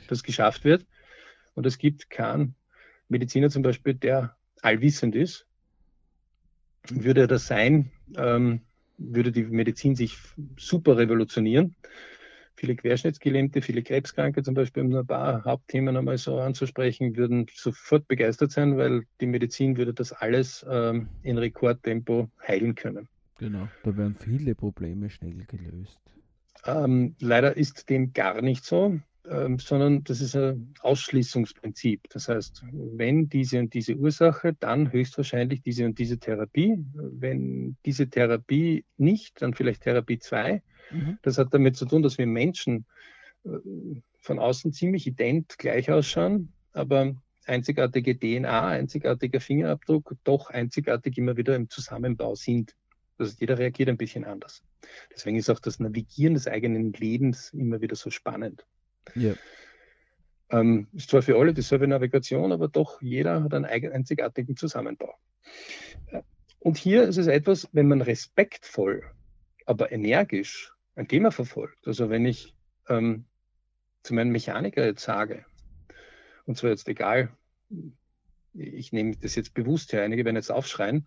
[0.09, 0.87] das geschafft wird.
[1.55, 2.57] Und es gibt keinen
[3.09, 5.47] Mediziner zum Beispiel, der allwissend ist.
[6.91, 8.63] Würde das sein, ähm,
[8.97, 10.19] würde die Medizin sich
[10.59, 11.77] super revolutionieren
[12.59, 18.09] viele Querschnittsgelähmte, viele Krebskranke zum Beispiel, um ein paar Hauptthemen einmal so anzusprechen, würden sofort
[18.09, 23.09] begeistert sein, weil die Medizin würde das alles ähm, in Rekordtempo heilen können.
[23.39, 25.99] Genau, da werden viele Probleme schnell gelöst.
[26.67, 28.99] Ähm, leider ist dem gar nicht so,
[29.31, 32.09] ähm, sondern das ist ein Ausschließungsprinzip.
[32.11, 36.85] Das heißt, wenn diese und diese Ursache, dann höchstwahrscheinlich diese und diese Therapie.
[36.95, 41.19] Wenn diese Therapie nicht, dann vielleicht Therapie 2 Mhm.
[41.23, 42.87] Das hat damit zu tun, dass wir Menschen
[43.45, 43.51] äh,
[44.21, 47.15] von außen ziemlich ident gleich ausschauen, aber
[47.47, 52.75] einzigartige DNA, einzigartiger Fingerabdruck, doch einzigartig immer wieder im Zusammenbau sind.
[53.17, 54.63] Also jeder reagiert ein bisschen anders.
[55.13, 58.65] Deswegen ist auch das Navigieren des eigenen Lebens immer wieder so spannend.
[59.15, 59.35] Ja.
[60.51, 65.15] Ähm, ist zwar für alle dieselbe Navigation, aber doch jeder hat einen einzigartigen Zusammenbau.
[66.07, 66.23] Äh,
[66.61, 69.05] und hier ist es etwas, wenn man respektvoll,
[69.67, 71.87] aber energisch ein Thema verfolgt.
[71.87, 72.55] Also wenn ich
[72.89, 73.27] ähm,
[74.03, 75.45] zu meinem Mechaniker jetzt sage,
[76.47, 77.31] und zwar jetzt egal,
[78.55, 81.07] ich nehme das jetzt bewusst her, einige werden jetzt aufschreien,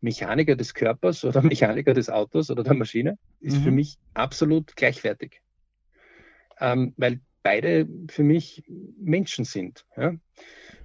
[0.00, 3.62] Mechaniker des Körpers oder Mechaniker des Autos oder der Maschine ist mhm.
[3.62, 5.42] für mich absolut gleichwertig.
[6.60, 8.62] Ähm, weil beide für mich
[9.00, 9.86] Menschen sind.
[9.96, 10.14] Ja?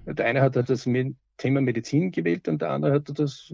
[0.06, 0.88] Der eine hat das
[1.36, 3.52] Thema Medizin gewählt und der andere hat das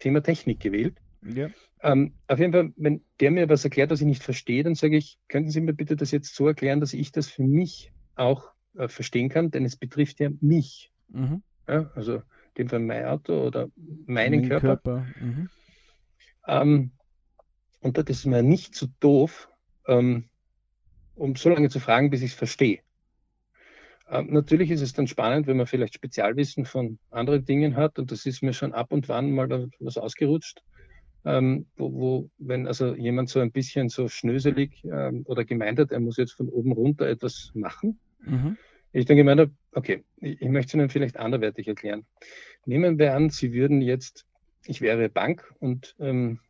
[0.00, 0.98] Thema Technik gewählt.
[1.22, 1.48] Ja.
[1.80, 4.96] Ähm, auf jeden Fall, wenn der mir was erklärt, was ich nicht verstehe, dann sage
[4.96, 8.50] ich, könnten Sie mir bitte das jetzt so erklären, dass ich das für mich auch
[8.76, 10.90] äh, verstehen kann, denn es betrifft ja mich.
[11.08, 11.42] Mhm.
[11.68, 12.22] Ja, also in
[12.58, 13.68] dem Fall mein Auto oder
[14.06, 14.66] meinen mein Körper.
[14.66, 15.06] Körper.
[15.20, 15.48] Mhm.
[16.48, 16.90] Ähm,
[17.80, 19.48] und das ist mir nicht zu so doof,
[19.86, 20.28] ähm,
[21.16, 22.80] um so lange zu fragen, bis ich es verstehe.
[24.08, 28.10] Ähm, natürlich ist es dann spannend, wenn man vielleicht Spezialwissen von anderen Dingen hat und
[28.10, 30.62] das ist mir schon ab und wann mal was ausgerutscht.
[31.26, 35.90] Ähm, wo, wo, wenn also jemand so ein bisschen so schnöselig ähm, oder gemeint hat,
[35.90, 37.98] er muss jetzt von oben runter etwas machen.
[38.20, 38.58] Mhm.
[38.92, 42.04] Ich dann gemeint habe, okay, ich, ich möchte es Ihnen vielleicht anderweitig erklären.
[42.66, 44.26] Nehmen wir an, Sie würden jetzt,
[44.66, 46.40] ich wäre Bank und ähm,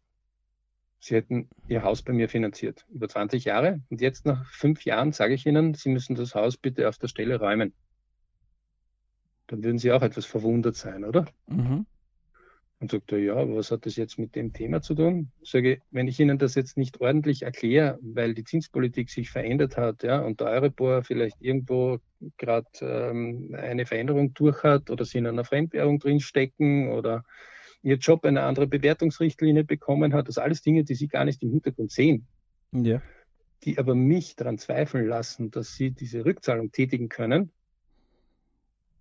[1.04, 5.12] Sie hätten Ihr Haus bei mir finanziert über 20 Jahre und jetzt nach fünf Jahren
[5.12, 7.74] sage ich Ihnen, Sie müssen das Haus bitte auf der Stelle räumen.
[9.46, 11.26] Dann würden Sie auch etwas verwundert sein, oder?
[11.46, 11.84] Mhm.
[12.80, 15.30] Und sagt er, ja, was hat das jetzt mit dem Thema zu tun?
[15.42, 20.04] Sage, wenn ich Ihnen das jetzt nicht ordentlich erkläre, weil die Zinspolitik sich verändert hat,
[20.04, 21.98] ja, und der Euribor vielleicht irgendwo
[22.38, 27.26] gerade ähm, eine Veränderung durch hat oder Sie in einer Fremdwährung drinstecken oder
[27.84, 30.28] ihr Job eine andere Bewertungsrichtlinie bekommen hat.
[30.28, 32.26] Das alles Dinge, die sie gar nicht im Hintergrund sehen.
[32.72, 33.02] Ja.
[33.62, 37.52] Die aber mich daran zweifeln lassen, dass sie diese Rückzahlung tätigen können.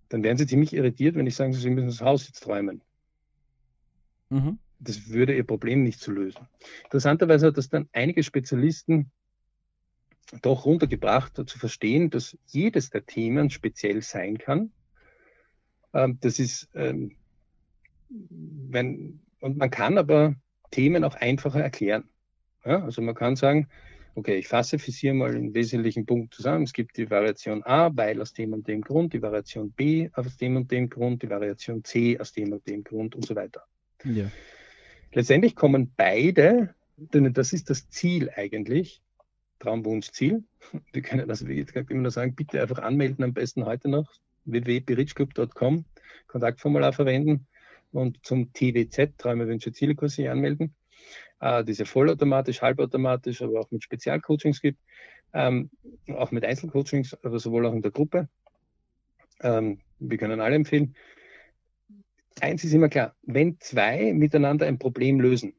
[0.10, 2.82] Dann werden sie ziemlich irritiert, wenn ich sage, sie müssen das Haus jetzt räumen.
[4.30, 4.60] Mhm.
[4.80, 6.48] Das würde ihr Problem nicht zu lösen.
[6.84, 9.12] Interessanterweise hat das dann einige Spezialisten
[10.42, 14.72] doch runtergebracht, zu verstehen, dass jedes der Themen speziell sein kann.
[15.94, 17.16] Ähm, das ist ähm,
[18.70, 20.36] wenn, und man kann aber
[20.72, 22.06] Themen auch einfacher erklären.
[22.66, 23.68] Ja, also man kann sagen,
[24.16, 26.64] okay, ich fasse für Sie mal in wesentlichen Punkten zusammen.
[26.64, 30.38] Es gibt die Variation A, weil aus dem und dem Grund, die Variation B aus
[30.38, 33.64] dem und dem Grund, die Variation C aus dem und dem Grund und so weiter.
[34.04, 34.30] Ja.
[35.12, 39.02] Letztendlich kommen beide, denn das ist das Ziel eigentlich,
[39.60, 40.44] Traumwunschziel.
[40.92, 44.12] Wir können also, wie gesagt, immer nur sagen, bitte einfach anmelden, am besten heute noch,
[44.46, 45.86] www.berichclub.com,
[46.28, 47.48] Kontaktformular verwenden
[47.94, 50.76] und zum TWZ, Träume, Wünsche, Ziele-Kurs sich anmelden,
[51.40, 54.80] äh, diese vollautomatisch, halbautomatisch, aber auch mit Spezialcoachings gibt,
[55.34, 55.70] ähm,
[56.08, 58.30] auch mit Einzelcoachings, aber sowohl auch in der Gruppe.
[59.42, 60.96] Ähm, wir können alle empfehlen.
[62.42, 65.54] Eins ist immer klar, wenn zwei miteinander ein Problem lösen,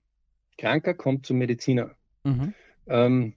[0.58, 1.94] Kranker kommt zum Mediziner,
[2.24, 2.54] mhm.
[2.86, 3.34] ähm,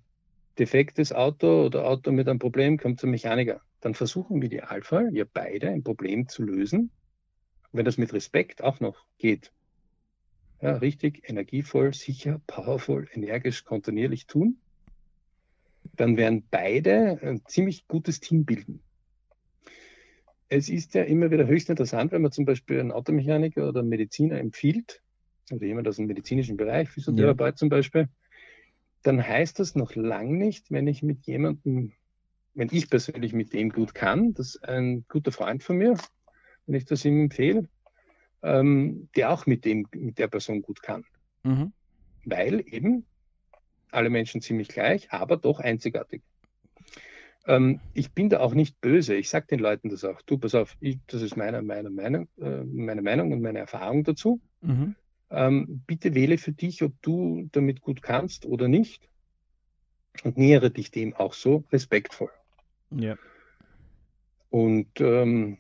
[0.58, 5.02] defektes Auto oder Auto mit einem Problem kommt zum Mechaniker, dann versuchen wir die Alpha,
[5.12, 6.92] ihr beide ein Problem zu lösen
[7.78, 9.52] wenn das mit Respekt auch noch geht,
[10.62, 14.60] ja, richtig energievoll, sicher, powerful, energisch, kontinuierlich tun,
[15.96, 18.82] dann werden beide ein ziemlich gutes Team bilden.
[20.50, 23.90] Es ist ja immer wieder höchst interessant, wenn man zum Beispiel einen Automechaniker oder einen
[23.90, 25.02] Mediziner empfiehlt,
[25.52, 27.56] oder jemand aus dem medizinischen Bereich, Physiotherapeut ja.
[27.56, 28.10] zum Beispiel,
[29.04, 31.94] dann heißt das noch lang nicht, wenn ich mit jemandem,
[32.54, 35.98] wenn ich persönlich mit dem gut kann, dass ein guter Freund von mir,
[36.68, 37.68] wenn ich das ihm empfehle,
[38.44, 41.06] ähm, der auch mit, dem, mit der Person gut kann.
[41.44, 41.74] Mhm.
[42.26, 43.06] Weil eben
[43.92, 46.22] alle Menschen ziemlich gleich, aber doch einzigartig.
[47.46, 49.16] Ähm, ich bin da auch nicht böse.
[49.16, 50.22] Ich sage den Leuten das auch.
[50.22, 54.04] Du, pass auf, ich, das ist meine, meine, Meinung, äh, meine Meinung und meine Erfahrung
[54.04, 54.42] dazu.
[54.62, 54.96] Mhm.
[55.30, 59.10] Ähm, bitte wähle für dich, ob du damit gut kannst oder nicht.
[60.24, 62.32] Und nähere dich dem auch so respektvoll.
[62.92, 63.16] Ja.
[64.50, 65.60] Und ähm,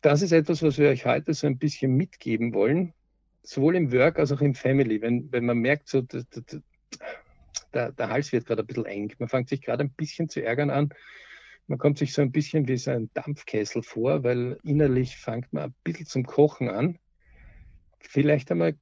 [0.00, 2.94] das ist etwas, was wir euch heute so ein bisschen mitgeben wollen,
[3.42, 5.02] sowohl im Work als auch im Family.
[5.02, 6.24] Wenn, wenn man merkt, so, der,
[7.72, 10.42] der, der Hals wird gerade ein bisschen eng, man fängt sich gerade ein bisschen zu
[10.42, 10.90] ärgern an,
[11.66, 15.64] man kommt sich so ein bisschen wie so ein Dampfkessel vor, weil innerlich fängt man
[15.64, 16.98] ein bisschen zum Kochen an.
[18.00, 18.76] Vielleicht einmal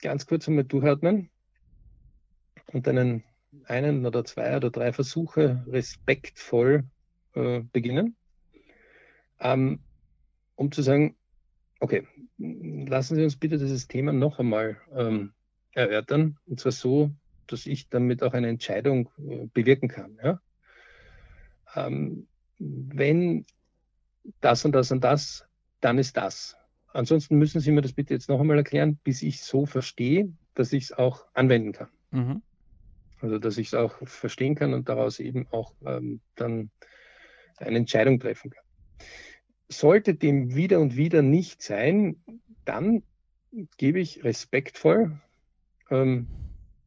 [0.00, 1.28] ganz kurz einmal durchatmen
[2.72, 3.22] und einen,
[3.64, 6.84] einen oder zwei oder drei Versuche respektvoll
[7.34, 8.16] äh, beginnen.
[9.38, 9.80] Ähm,
[10.56, 11.16] um zu sagen,
[11.80, 12.06] okay,
[12.38, 15.32] lassen Sie uns bitte dieses Thema noch einmal ähm,
[15.72, 16.38] erörtern.
[16.46, 17.10] Und zwar so,
[17.46, 20.18] dass ich damit auch eine Entscheidung äh, bewirken kann.
[20.22, 20.40] Ja?
[21.74, 22.26] Ähm,
[22.58, 23.46] wenn
[24.40, 25.46] das und das und das,
[25.80, 26.56] dann ist das.
[26.92, 30.72] Ansonsten müssen Sie mir das bitte jetzt noch einmal erklären, bis ich so verstehe, dass
[30.72, 31.88] ich es auch anwenden kann.
[32.10, 32.42] Mhm.
[33.20, 36.70] Also dass ich es auch verstehen kann und daraus eben auch ähm, dann
[37.58, 38.64] eine Entscheidung treffen kann.
[39.68, 42.16] Sollte dem wieder und wieder nicht sein,
[42.64, 43.02] dann
[43.76, 45.20] gebe ich respektvoll
[45.90, 46.28] ähm,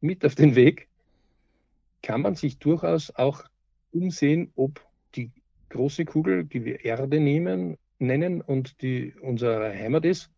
[0.00, 0.88] mit auf den Weg.
[2.02, 3.44] Kann man sich durchaus auch
[3.92, 5.30] umsehen, ob die
[5.68, 10.30] große Kugel, die wir Erde nehmen, nennen und die unsere Heimat ist,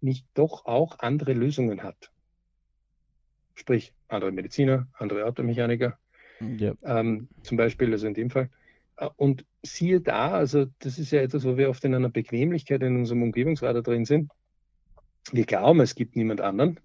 [0.00, 2.12] nicht doch auch andere Lösungen hat.
[3.54, 5.98] Sprich, andere Mediziner, andere Automechaniker.
[6.40, 6.74] Ja.
[6.82, 8.50] Ähm, zum Beispiel, also in dem Fall,
[9.16, 12.96] und siehe da, also das ist ja etwas, wo wir oft in einer Bequemlichkeit in
[12.96, 14.30] unserem Umgebungsradar drin sind.
[15.32, 16.80] Wir glauben, es gibt niemand anderen.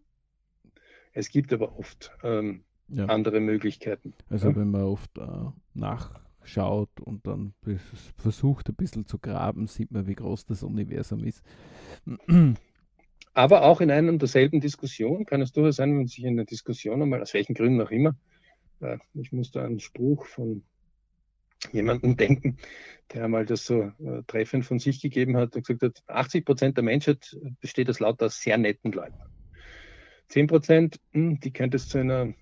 [1.14, 3.06] Es gibt aber oft ähm, ja.
[3.06, 4.14] andere Möglichkeiten.
[4.30, 4.56] Also ja?
[4.56, 5.28] wenn man oft äh,
[5.74, 7.54] nachschaut und dann
[8.18, 11.44] versucht ein bisschen zu graben, sieht man, wie groß das Universum ist.
[13.34, 16.46] Aber auch in einer und derselben Diskussion kann es durchaus sein, wenn sich in der
[16.46, 18.16] Diskussion einmal, aus welchen Gründen auch immer,
[18.80, 20.64] äh, ich muss da einen Spruch von
[21.72, 22.58] jemandem denken,
[23.14, 26.78] der einmal das so äh, treffend von sich gegeben hat und gesagt hat, 80 Prozent
[26.78, 29.18] der Menschheit besteht aus lauter sehr netten Leuten.
[30.30, 32.34] 10 Prozent, hm, die könnte es zu einer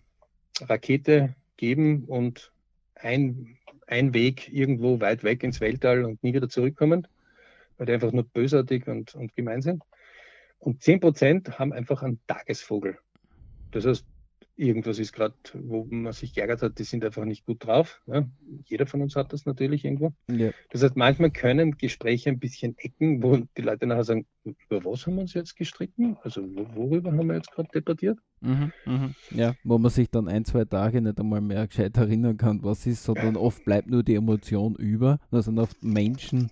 [0.61, 2.51] Rakete geben und
[2.95, 3.57] ein,
[3.87, 7.07] ein Weg irgendwo weit weg ins Weltall und nie wieder zurückkommen,
[7.77, 9.83] weil die einfach nur bösartig und, und gemein sind.
[10.59, 12.97] Und 10 Prozent haben einfach einen Tagesvogel.
[13.71, 14.05] Das heißt,
[14.57, 18.01] irgendwas ist gerade, wo man sich geärgert hat, die sind einfach nicht gut drauf.
[18.07, 18.27] Ja?
[18.65, 20.13] Jeder von uns hat das natürlich irgendwo.
[20.29, 20.51] Ja.
[20.71, 25.05] Das heißt, manchmal können Gespräche ein bisschen ecken, wo die Leute nachher sagen, über was
[25.05, 26.17] haben wir uns jetzt gestritten?
[26.23, 26.41] Also
[26.75, 28.17] worüber haben wir jetzt gerade debattiert?
[28.41, 29.09] Mhm, mh.
[29.31, 32.85] Ja, wo man sich dann ein, zwei Tage nicht einmal mehr gescheit erinnern kann, was
[32.87, 35.19] ist, sondern oft bleibt nur die Emotion über.
[35.31, 36.49] Da sind oft Menschen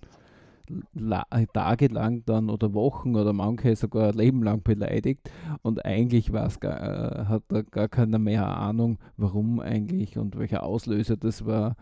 [1.52, 5.30] tagelang dann oder Wochen oder manche sogar ein Leben lang beleidigt
[5.62, 10.62] und eigentlich war's gar, äh, hat da gar keiner mehr Ahnung, warum eigentlich und welcher
[10.62, 11.76] Auslöser das war.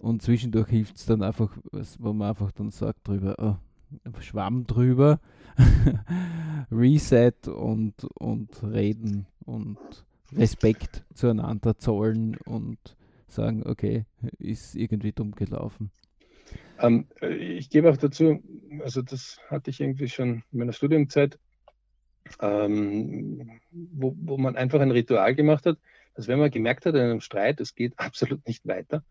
[0.00, 1.56] Und zwischendurch hilft es dann einfach,
[1.98, 3.56] wo man einfach dann sagt drüber, oh,
[4.20, 5.20] Schwamm drüber,
[6.70, 9.78] Reset und, und reden und
[10.32, 12.96] Respekt zueinander zollen und
[13.28, 14.06] sagen, okay,
[14.38, 15.90] ist irgendwie dumm gelaufen.
[16.82, 18.42] Ähm, ich gebe auch dazu,
[18.82, 21.38] also das hatte ich irgendwie schon in meiner Studienzeit,
[22.40, 25.78] ähm, wo, wo man einfach ein Ritual gemacht hat,
[26.14, 29.04] dass wenn man gemerkt hat in einem Streit, es geht absolut nicht weiter,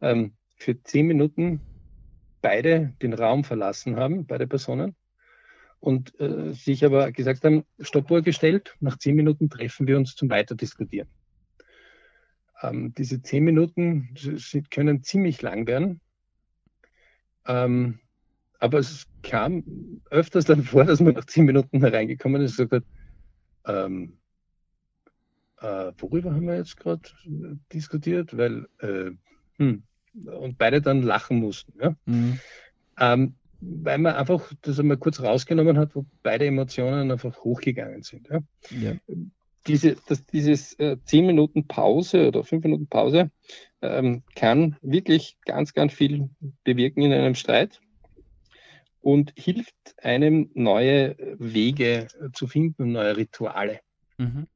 [0.00, 1.60] ähm, für zehn Minuten
[2.40, 4.96] beide den Raum verlassen haben, beide Personen,
[5.80, 10.30] und äh, sich aber gesagt haben, Stoppuhr gestellt, nach zehn Minuten treffen wir uns zum
[10.30, 11.08] Weiterdiskutieren.
[12.62, 14.14] Ähm, diese zehn Minuten
[14.70, 16.00] können ziemlich lang werden,
[17.46, 17.98] ähm,
[18.58, 22.84] aber es kam öfters dann vor, dass man nach zehn Minuten hereingekommen ist und gesagt
[23.64, 24.18] hat, ähm,
[25.60, 27.02] äh, worüber haben wir jetzt gerade
[27.72, 28.36] diskutiert?
[28.36, 29.10] Weil, äh,
[29.58, 29.82] hm,
[30.26, 31.72] und beide dann lachen mussten.
[31.80, 31.96] Ja?
[32.06, 32.38] Mhm.
[32.98, 38.28] Ähm, weil man einfach das einmal kurz rausgenommen hat, wo beide Emotionen einfach hochgegangen sind.
[38.28, 38.40] Ja?
[38.70, 38.92] ja.
[39.66, 43.30] Diese, das, dieses äh, 10 Minuten Pause oder 5 Minuten Pause
[43.80, 46.28] ähm, kann wirklich ganz, ganz viel
[46.64, 47.80] bewirken in einem Streit
[49.00, 53.80] und hilft einem, neue Wege zu finden, neue Rituale
[54.18, 54.46] mhm.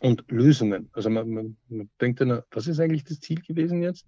[0.00, 0.88] und Lösungen.
[0.92, 4.06] Also man, man, man denkt dann, was ist eigentlich das Ziel gewesen jetzt?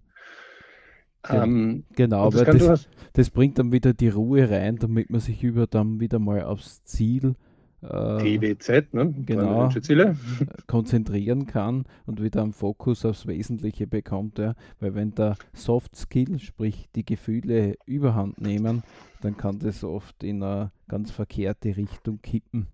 [1.27, 5.67] Ähm, genau, das, das, das, bringt dann wieder die Ruhe rein, damit man sich über
[5.67, 7.48] dann wieder mal aufs Ziel äh,
[7.81, 9.13] TWZ, ne?
[9.25, 9.69] genau,
[10.67, 14.37] konzentrieren kann und wieder einen Fokus aufs Wesentliche bekommt.
[14.37, 14.55] Ja.
[14.79, 18.83] Weil wenn der Soft Skill, sprich die Gefühle überhand nehmen,
[19.21, 22.67] dann kann das oft in eine ganz verkehrte Richtung kippen.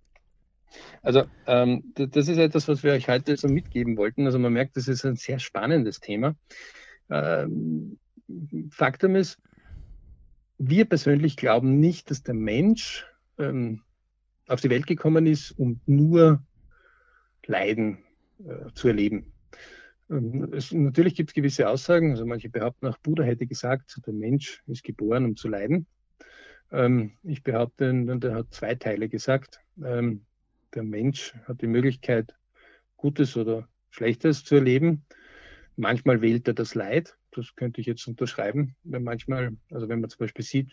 [1.03, 4.25] Also ähm, das ist etwas, was wir euch heute so mitgeben wollten.
[4.25, 6.35] Also man merkt, das ist ein sehr spannendes Thema.
[7.09, 7.99] Ähm,
[8.71, 9.39] Faktum ist,
[10.57, 13.05] wir persönlich glauben nicht, dass der Mensch
[13.37, 13.81] ähm,
[14.47, 16.43] auf die Welt gekommen ist, um nur
[17.45, 17.99] Leiden
[18.39, 19.33] äh, zu erleben.
[20.09, 24.13] Ähm, es, natürlich gibt es gewisse Aussagen, also manche behaupten auch, Buddha hätte gesagt, der
[24.13, 25.87] Mensch ist geboren, um zu leiden.
[26.71, 29.59] Ähm, ich behaupte, der hat zwei Teile gesagt.
[29.83, 30.25] Ähm,
[30.73, 32.33] der Mensch hat die Möglichkeit,
[32.97, 35.05] Gutes oder Schlechtes zu erleben.
[35.75, 38.75] Manchmal wählt er das Leid das könnte ich jetzt unterschreiben.
[38.83, 40.69] Weil manchmal, also wenn man zum Beispiel sieht,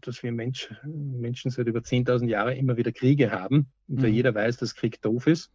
[0.00, 4.06] dass wir Mensch, Menschen seit über 10.000 Jahren immer wieder Kriege haben und mhm.
[4.06, 5.50] jeder weiß, dass Krieg doof ist,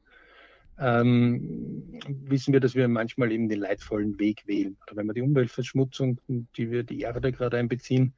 [0.79, 4.77] ähm, wissen wir, dass wir manchmal eben den leidvollen Weg wählen.
[4.87, 8.13] Oder wenn wir die Umweltverschmutzung, die wir die Erde gerade einbeziehen,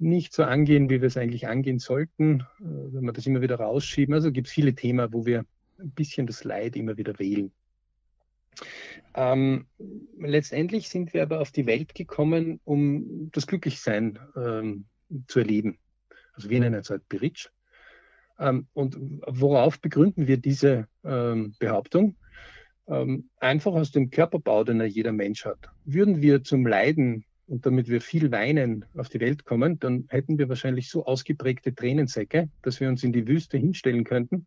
[0.00, 3.56] nicht so angehen, wie wir es eigentlich angehen sollten, äh, wenn wir das immer wieder
[3.56, 4.14] rausschieben.
[4.14, 5.44] Also gibt es viele Themen, wo wir
[5.78, 7.52] ein bisschen das Leid immer wieder wählen.
[9.14, 9.66] Ähm,
[10.18, 14.86] letztendlich sind wir aber auf die Welt gekommen, um das Glücklichsein ähm,
[15.26, 15.78] zu erleben.
[16.34, 17.48] Also wir nennen es halt Beritsch.
[18.38, 18.96] Ähm, und
[19.26, 22.16] worauf begründen wir diese ähm, Behauptung?
[22.86, 25.58] Ähm, einfach aus dem Körperbau, den jeder Mensch hat.
[25.84, 30.38] Würden wir zum Leiden und damit wir viel weinen auf die Welt kommen, dann hätten
[30.38, 34.46] wir wahrscheinlich so ausgeprägte Tränensäcke, dass wir uns in die Wüste hinstellen könnten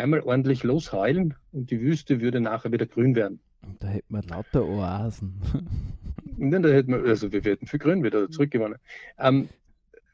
[0.00, 3.40] einmal ordentlich losheulen und die Wüste würde nachher wieder grün werden.
[3.78, 5.34] Da hätten wir lauter Oasen.
[6.38, 8.78] da hätten wir, also wir hätten für Grün wieder zurückgewonnen.
[9.18, 9.48] Ähm,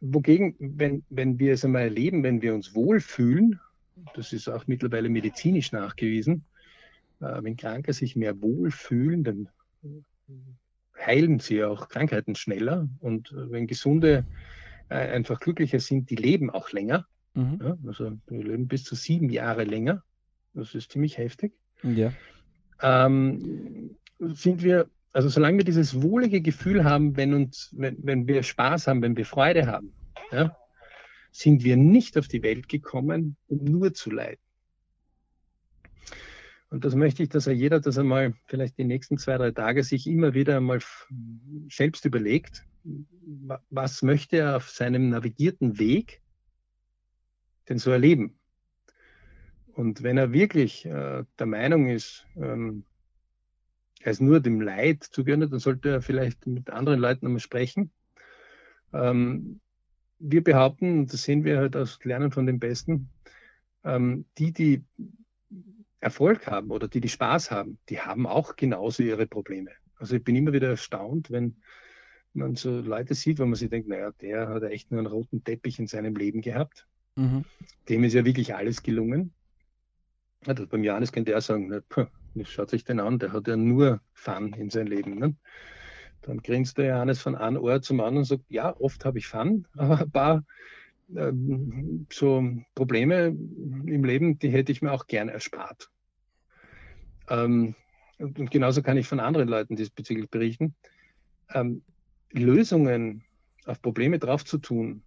[0.01, 3.61] wogegen, wenn, wenn wir es einmal erleben, wenn wir uns wohlfühlen,
[4.15, 6.45] das ist auch mittlerweile medizinisch nachgewiesen,
[7.21, 9.49] äh, wenn Kranke sich mehr wohlfühlen, dann
[10.99, 12.89] heilen sie auch Krankheiten schneller.
[13.01, 14.25] Und äh, wenn Gesunde
[14.89, 17.07] äh, einfach glücklicher sind, die leben auch länger.
[17.37, 17.59] Mhm.
[17.63, 20.03] Ja, also die leben bis zu sieben Jahre länger.
[20.55, 21.53] Das ist ziemlich heftig.
[21.83, 22.13] Ja.
[22.81, 28.43] Ähm, sind wir, also solange wir dieses wohlige Gefühl haben, wenn uns, wenn, wenn wir
[28.43, 29.93] Spaß haben, wenn wir Freude haben,
[30.33, 30.57] ja,
[31.31, 34.41] sind wir nicht auf die Welt gekommen, um nur zu leiden.
[36.71, 39.85] Und das möchte ich, dass er jeder das einmal vielleicht die nächsten zwei, drei Tage
[39.85, 40.81] sich immer wieder einmal
[41.69, 42.65] selbst überlegt,
[43.69, 46.23] was möchte er auf seinem navigierten Weg
[47.69, 48.39] denn so erleben.
[49.73, 52.85] Und wenn er wirklich äh, der Meinung ist, ähm,
[54.01, 57.91] er ist nur dem Leid zugeordnet, dann sollte er vielleicht mit anderen Leuten einmal sprechen.
[58.93, 59.61] Ähm,
[60.19, 63.11] wir behaupten, und das sehen wir halt aus Lernen von den Besten,
[63.85, 64.85] ähm, die, die
[66.01, 69.73] Erfolg haben oder die, die Spaß haben, die haben auch genauso ihre Probleme.
[69.97, 71.57] Also ich bin immer wieder erstaunt, wenn
[72.33, 75.43] man so Leute sieht, wo man sich denkt, naja, der hat echt nur einen roten
[75.43, 76.87] Teppich in seinem Leben gehabt.
[77.17, 77.45] Mhm.
[77.89, 79.33] Dem ist ja wirklich alles gelungen.
[80.47, 82.07] Ja, beim Johannes könnte er sagen, na, puh,
[82.45, 85.19] schaut sich den an, der hat ja nur Fun in seinem Leben.
[85.19, 85.35] Ne?
[86.23, 89.27] Dann grinst der Johannes von einem Ohr zum anderen und sagt, ja, oft habe ich
[89.27, 90.45] Fun, aber ein paar
[91.15, 92.45] ähm, so
[92.75, 95.91] Probleme im Leben, die hätte ich mir auch gern erspart.
[97.29, 97.75] Ähm,
[98.19, 100.75] und, und, genauso kann ich von anderen Leuten diesbezüglich berichten.
[101.53, 101.83] Ähm,
[102.33, 103.25] Lösungen
[103.67, 105.03] auf Probleme drauf zu tun,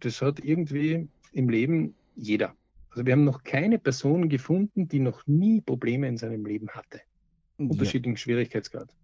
[0.00, 2.54] das hat irgendwie im Leben jeder.
[2.90, 7.00] Also wir haben noch keine Person gefunden, die noch nie Probleme in seinem Leben hatte.
[7.56, 8.18] Unterschiedlichen ja.
[8.18, 8.94] Schwierigkeitsgrad.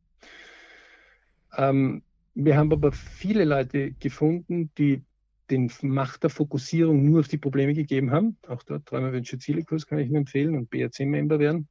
[1.57, 2.03] Ähm,
[2.35, 5.03] wir haben aber viele Leute gefunden, die
[5.51, 8.37] den Macht der Fokussierung nur auf die Probleme gegeben haben.
[8.49, 11.68] Auch dort Träume, Wünsche, Ziele Kurs kann ich Ihnen empfehlen und BRC-Member werden.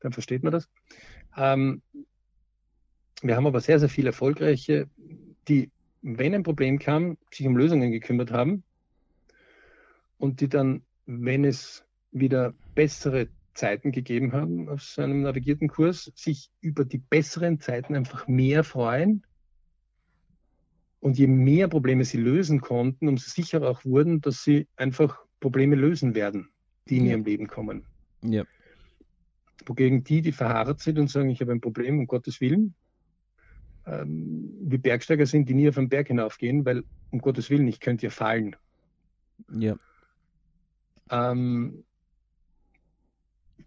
[0.00, 0.68] Dann versteht man das.
[1.36, 1.82] Ähm,
[3.22, 4.88] wir haben aber sehr, sehr viele erfolgreiche,
[5.48, 5.70] die,
[6.02, 8.62] wenn ein Problem kam, sich um Lösungen gekümmert haben
[10.22, 16.48] und die dann, wenn es wieder bessere Zeiten gegeben haben auf seinem navigierten Kurs, sich
[16.60, 19.24] über die besseren Zeiten einfach mehr freuen.
[21.00, 25.74] Und je mehr Probleme sie lösen konnten, umso sicherer auch wurden, dass sie einfach Probleme
[25.74, 26.50] lösen werden,
[26.88, 27.10] die in ja.
[27.10, 27.84] ihrem Leben kommen.
[28.22, 28.44] Ja.
[29.66, 32.74] Wogegen die, die verharrt sind und sagen, ich habe ein Problem, um Gottes Willen,
[33.86, 37.80] ähm, wie Bergsteiger sind, die nie auf den Berg hinaufgehen, weil um Gottes Willen, ich
[37.80, 38.54] könnte ja fallen.
[39.50, 39.76] Ja.
[41.12, 41.84] Ähm,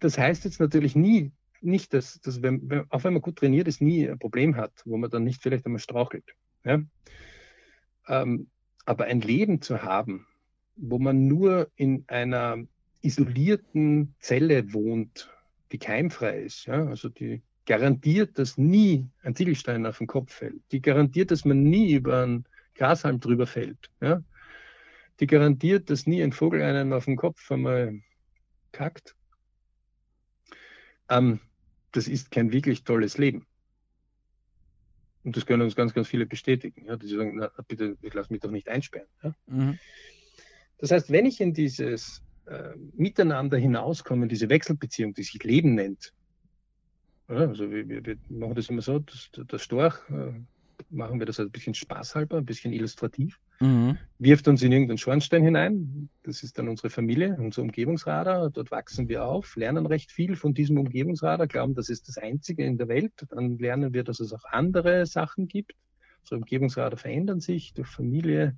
[0.00, 1.32] das heißt jetzt natürlich nie,
[1.62, 4.98] nicht, dass, dass wenn, auch wenn man gut trainiert ist, nie ein Problem hat, wo
[4.98, 6.34] man dann nicht vielleicht einmal strauchelt.
[6.64, 6.82] Ja?
[8.08, 8.48] Ähm,
[8.84, 10.26] aber ein Leben zu haben,
[10.76, 12.58] wo man nur in einer
[13.00, 15.30] isolierten Zelle wohnt,
[15.72, 16.84] die keimfrei ist, ja?
[16.86, 21.62] also die garantiert, dass nie ein Ziegelstein auf den Kopf fällt, die garantiert, dass man
[21.62, 22.44] nie über einen
[22.74, 24.22] Grashalm drüber fällt, ja?
[25.20, 28.00] Die garantiert, dass nie ein Vogel einen auf den Kopf einmal
[28.72, 29.16] kackt.
[31.08, 31.40] Ähm,
[31.92, 33.46] das ist kein wirklich tolles Leben.
[35.24, 36.86] Und das können uns ganz, ganz viele bestätigen.
[36.86, 39.08] Ja, die sagen, na, bitte, ich lasse mich doch nicht einsperren.
[39.22, 39.34] Ja?
[39.46, 39.78] Mhm.
[40.78, 46.12] Das heißt, wenn ich in dieses äh, Miteinander hinauskomme, diese Wechselbeziehung, die sich Leben nennt,
[47.28, 50.32] ja, also wir, wir, machen das immer so, dass der Storch äh,
[50.90, 53.40] machen wir das ein bisschen spaßhalber, ein bisschen illustrativ.
[53.60, 53.98] Mhm.
[54.18, 56.08] Wirft uns in irgendeinen Schornstein hinein.
[56.22, 58.50] Das ist dann unsere Familie, unser Umgebungsradar.
[58.50, 62.64] Dort wachsen wir auf, lernen recht viel von diesem Umgebungsradar, glauben, das ist das Einzige
[62.64, 63.12] in der Welt.
[63.30, 65.74] Dann lernen wir, dass es auch andere Sachen gibt.
[66.20, 68.56] Unsere Umgebungsradar verändern sich durch Familie,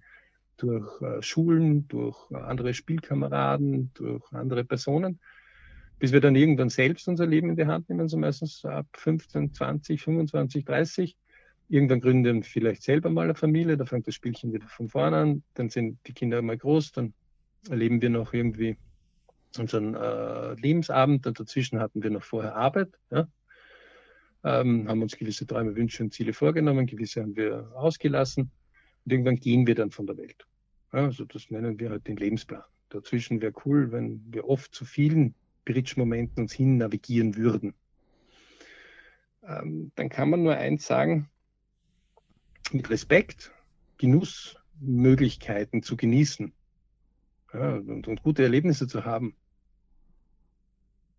[0.57, 5.21] durch äh, Schulen, durch andere Spielkameraden, durch andere Personen
[5.99, 9.53] bis wir dann irgendwann selbst unser Leben in die Hand nehmen, so meistens ab 15,
[9.53, 11.17] 20, 25, 30.
[11.69, 15.17] Irgendwann gründen wir vielleicht selber mal eine Familie, da fängt das Spielchen wieder von vorne
[15.17, 17.13] an, dann sind die Kinder mal groß, dann
[17.69, 18.79] erleben wir noch irgendwie
[19.59, 22.99] unseren äh, Lebensabend und dazwischen hatten wir noch vorher Arbeit.
[23.11, 23.29] Ja?
[24.45, 28.51] Ähm, haben uns gewisse Träume, Wünsche und Ziele vorgenommen, gewisse haben wir ausgelassen
[29.05, 30.47] und irgendwann gehen wir dann von der Welt.
[30.93, 32.63] Ja, also das nennen wir halt den Lebensplan.
[32.89, 35.35] Dazwischen wäre cool, wenn wir oft zu vielen
[35.67, 37.75] Bridge-Momenten uns hin navigieren würden.
[39.43, 41.29] Ähm, dann kann man nur eins sagen,
[42.73, 43.53] mit Respekt
[43.99, 46.53] Genussmöglichkeiten zu genießen
[47.53, 49.35] ja, und, und gute Erlebnisse zu haben.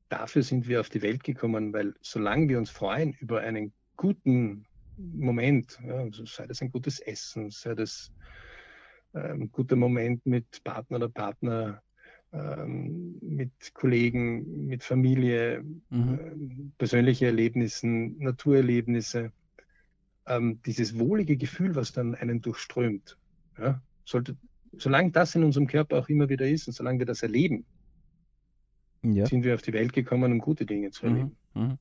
[0.09, 4.65] Dafür sind wir auf die Welt gekommen, weil solange wir uns freuen über einen guten
[4.97, 8.11] Moment, ja, also sei das ein gutes Essen, sei das
[9.13, 11.81] ein ähm, guter Moment mit Partner oder Partner,
[12.31, 16.19] ähm, mit Kollegen, mit Familie, mhm.
[16.19, 19.31] ähm, persönliche Erlebnissen, Naturerlebnisse.
[20.29, 23.17] Ähm, dieses wohlige Gefühl, was dann einen durchströmt,
[23.57, 24.37] ja, sollte,
[24.77, 27.65] solange das in unserem Körper auch immer wieder ist und solange wir das erleben,
[29.01, 29.25] ja.
[29.25, 31.35] sind wir auf die Welt gekommen, um gute Dinge zu erleben.
[31.53, 31.61] Mhm.
[31.61, 31.77] Mhm.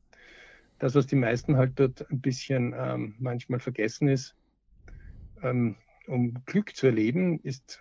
[0.79, 4.35] Das, was die meisten halt dort ein bisschen ähm, manchmal vergessen ist,
[5.43, 5.77] ähm,
[6.07, 7.81] um Glück zu erleben, ist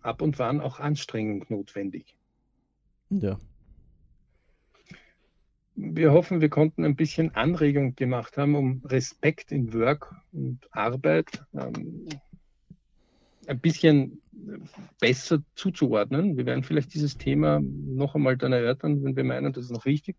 [0.00, 2.16] ab und wann auch Anstrengung notwendig.
[3.10, 3.38] Ja.
[5.82, 11.42] Wir hoffen, wir konnten ein bisschen Anregung gemacht haben, um Respekt in Work und Arbeit
[11.54, 12.06] ähm,
[13.46, 14.20] ein bisschen
[15.00, 16.36] besser zuzuordnen.
[16.36, 19.86] Wir werden vielleicht dieses Thema noch einmal dann erörtern, wenn wir meinen, das ist noch
[19.86, 20.16] wichtig,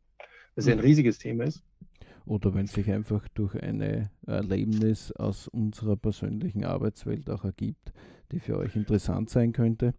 [0.56, 0.84] dass es ein mhm.
[0.84, 1.64] riesiges Thema ist.
[2.26, 7.94] Oder wenn sich einfach durch ein Erlebnis aus unserer persönlichen Arbeitswelt auch ergibt,
[8.32, 9.94] die für euch interessant sein könnte,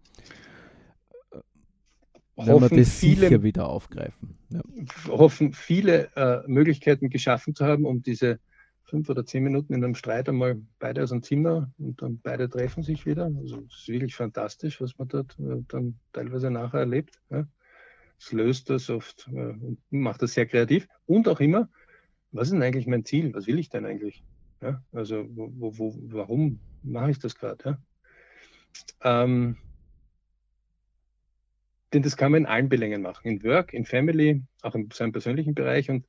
[2.36, 4.38] werden wir das viele, sicher wieder aufgreifen.
[4.50, 4.61] Ja.
[5.08, 8.38] Hoffen viele äh, Möglichkeiten geschaffen zu haben, um diese
[8.84, 12.48] fünf oder zehn Minuten in einem Streit einmal beide aus dem Zimmer und dann beide
[12.48, 13.24] treffen sich wieder.
[13.24, 17.18] Also es ist wirklich fantastisch, was man dort äh, dann teilweise nachher erlebt.
[17.30, 17.46] Ja.
[18.18, 21.68] Es löst das oft äh, und macht das sehr kreativ und auch immer,
[22.32, 23.32] was ist denn eigentlich mein Ziel?
[23.34, 24.22] Was will ich denn eigentlich?
[24.60, 27.78] Ja, also wo, wo, warum mache ich das gerade?
[29.02, 29.22] Ja?
[29.24, 29.56] Ähm,
[31.92, 33.26] denn das kann man in allen Belängen machen.
[33.28, 35.90] In Work, in Family, auch in seinem persönlichen Bereich.
[35.90, 36.06] Und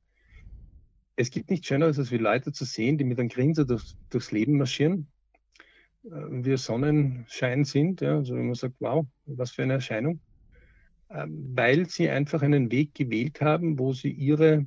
[1.16, 4.32] es gibt nichts Schöneres, als wie Leute zu sehen, die mit einem Grinser durchs, durchs
[4.32, 5.08] Leben marschieren.
[6.04, 10.20] Äh, wir Sonnenschein sind, ja, also wenn man sagt, wow, was für eine Erscheinung.
[11.10, 14.66] Ähm, weil sie einfach einen Weg gewählt haben, wo sie ihre,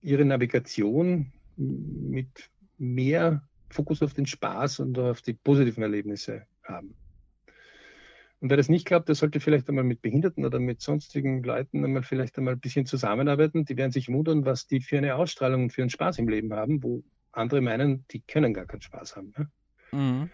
[0.00, 6.94] ihre Navigation mit mehr Fokus auf den Spaß und auf die positiven Erlebnisse haben.
[8.44, 11.82] Und wer das nicht glaubt, der sollte vielleicht einmal mit Behinderten oder mit sonstigen Leuten
[11.82, 13.64] einmal vielleicht einmal ein bisschen zusammenarbeiten.
[13.64, 16.52] Die werden sich wundern, was die für eine Ausstrahlung und für einen Spaß im Leben
[16.52, 19.32] haben, wo andere meinen, die können gar keinen Spaß haben.
[19.38, 19.50] Ne?
[19.92, 20.30] Mhm.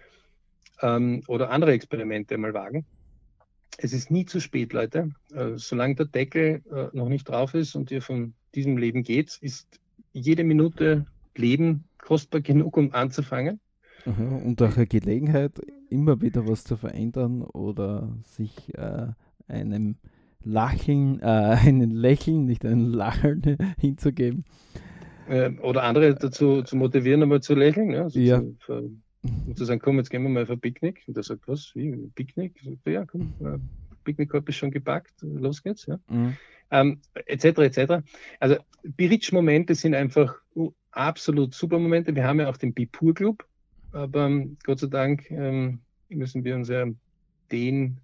[0.83, 2.85] Ähm, oder andere Experimente mal wagen.
[3.79, 5.13] Es ist nie zu spät, Leute.
[5.33, 9.39] Äh, solange der Deckel äh, noch nicht drauf ist und ihr von diesem Leben geht,
[9.41, 9.79] ist
[10.13, 11.07] jede Minute
[11.37, 13.61] Leben kostbar genug, um anzufangen.
[14.07, 15.53] Aha, und auch eine Gelegenheit,
[15.89, 19.09] immer wieder was zu verändern oder sich äh,
[19.49, 19.97] einem
[20.43, 21.25] Lachen, äh,
[21.67, 23.43] einen Lächeln, nicht ein Lachen
[23.79, 24.45] hinzugeben.
[25.29, 27.91] Äh, oder andere dazu zu motivieren, einmal zu lächeln.
[27.91, 28.43] Ja, also ja.
[28.67, 31.03] Zu, und zu sagen, komm, jetzt gehen wir mal auf ein Picknick.
[31.07, 32.59] Und er sagt, was, wie, Picknick?
[32.63, 33.59] Sagt, ja, komm, äh,
[34.05, 35.87] Picknickkorb ist schon gepackt, los geht's.
[35.87, 35.99] Ja.
[36.09, 36.37] Mhm.
[36.71, 37.45] Ähm, etc.
[37.59, 37.93] etc.
[38.39, 40.37] Also Biritsch-Momente sind einfach
[40.93, 42.15] absolut super Momente.
[42.15, 43.45] Wir haben ja auch den Bipur Club,
[43.93, 46.87] aber ähm, Gott sei Dank ähm, müssen wir uns ja
[47.51, 48.01] den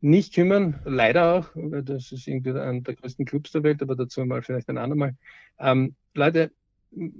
[0.00, 3.94] nicht kümmern, leider auch, weil das ist irgendwie einer der größten Clubs der Welt, aber
[3.94, 5.14] dazu mal vielleicht ein andermal.
[5.60, 6.50] Ähm, Leute,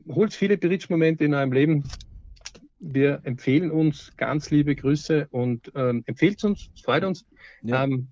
[0.09, 1.85] holt viele Berichtsmomente in eurem Leben.
[2.81, 7.25] Wir empfehlen uns ganz liebe Grüße und ähm, empfehlt uns, freut uns.
[7.63, 7.85] Ja.
[7.85, 8.09] Ähm,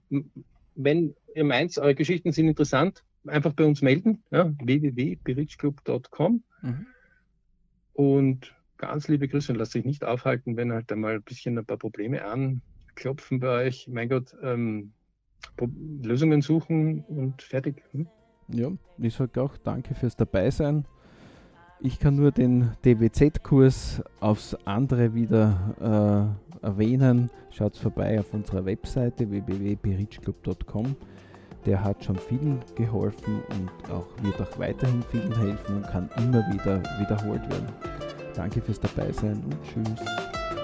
[0.77, 6.43] wenn ihr meint, eure Geschichten sind interessant, einfach bei uns melden, ja, www.berichtclub.com.
[6.63, 6.87] Mhm.
[7.93, 11.65] Und ganz liebe Grüße und lasst euch nicht aufhalten, wenn halt einmal ein bisschen ein
[11.65, 13.87] paar Probleme anklopfen bei euch.
[13.89, 14.93] Mein Gott, ähm,
[16.03, 17.83] Lösungen suchen und fertig.
[17.93, 18.07] Hm?
[18.49, 20.87] Ja, ich sage auch danke fürs Dabeisein.
[21.83, 27.31] Ich kann nur den DWZ-Kurs aufs andere wieder äh, erwähnen.
[27.51, 30.97] Schaut vorbei auf unserer Webseite www.berichclub.com.
[31.67, 36.43] Der hat schon vielen geholfen und auch wird auch weiterhin vielen helfen und kann immer
[36.53, 38.10] wieder wiederholt werden.
[38.41, 40.60] Danke fürs Dabeisein und tschüss.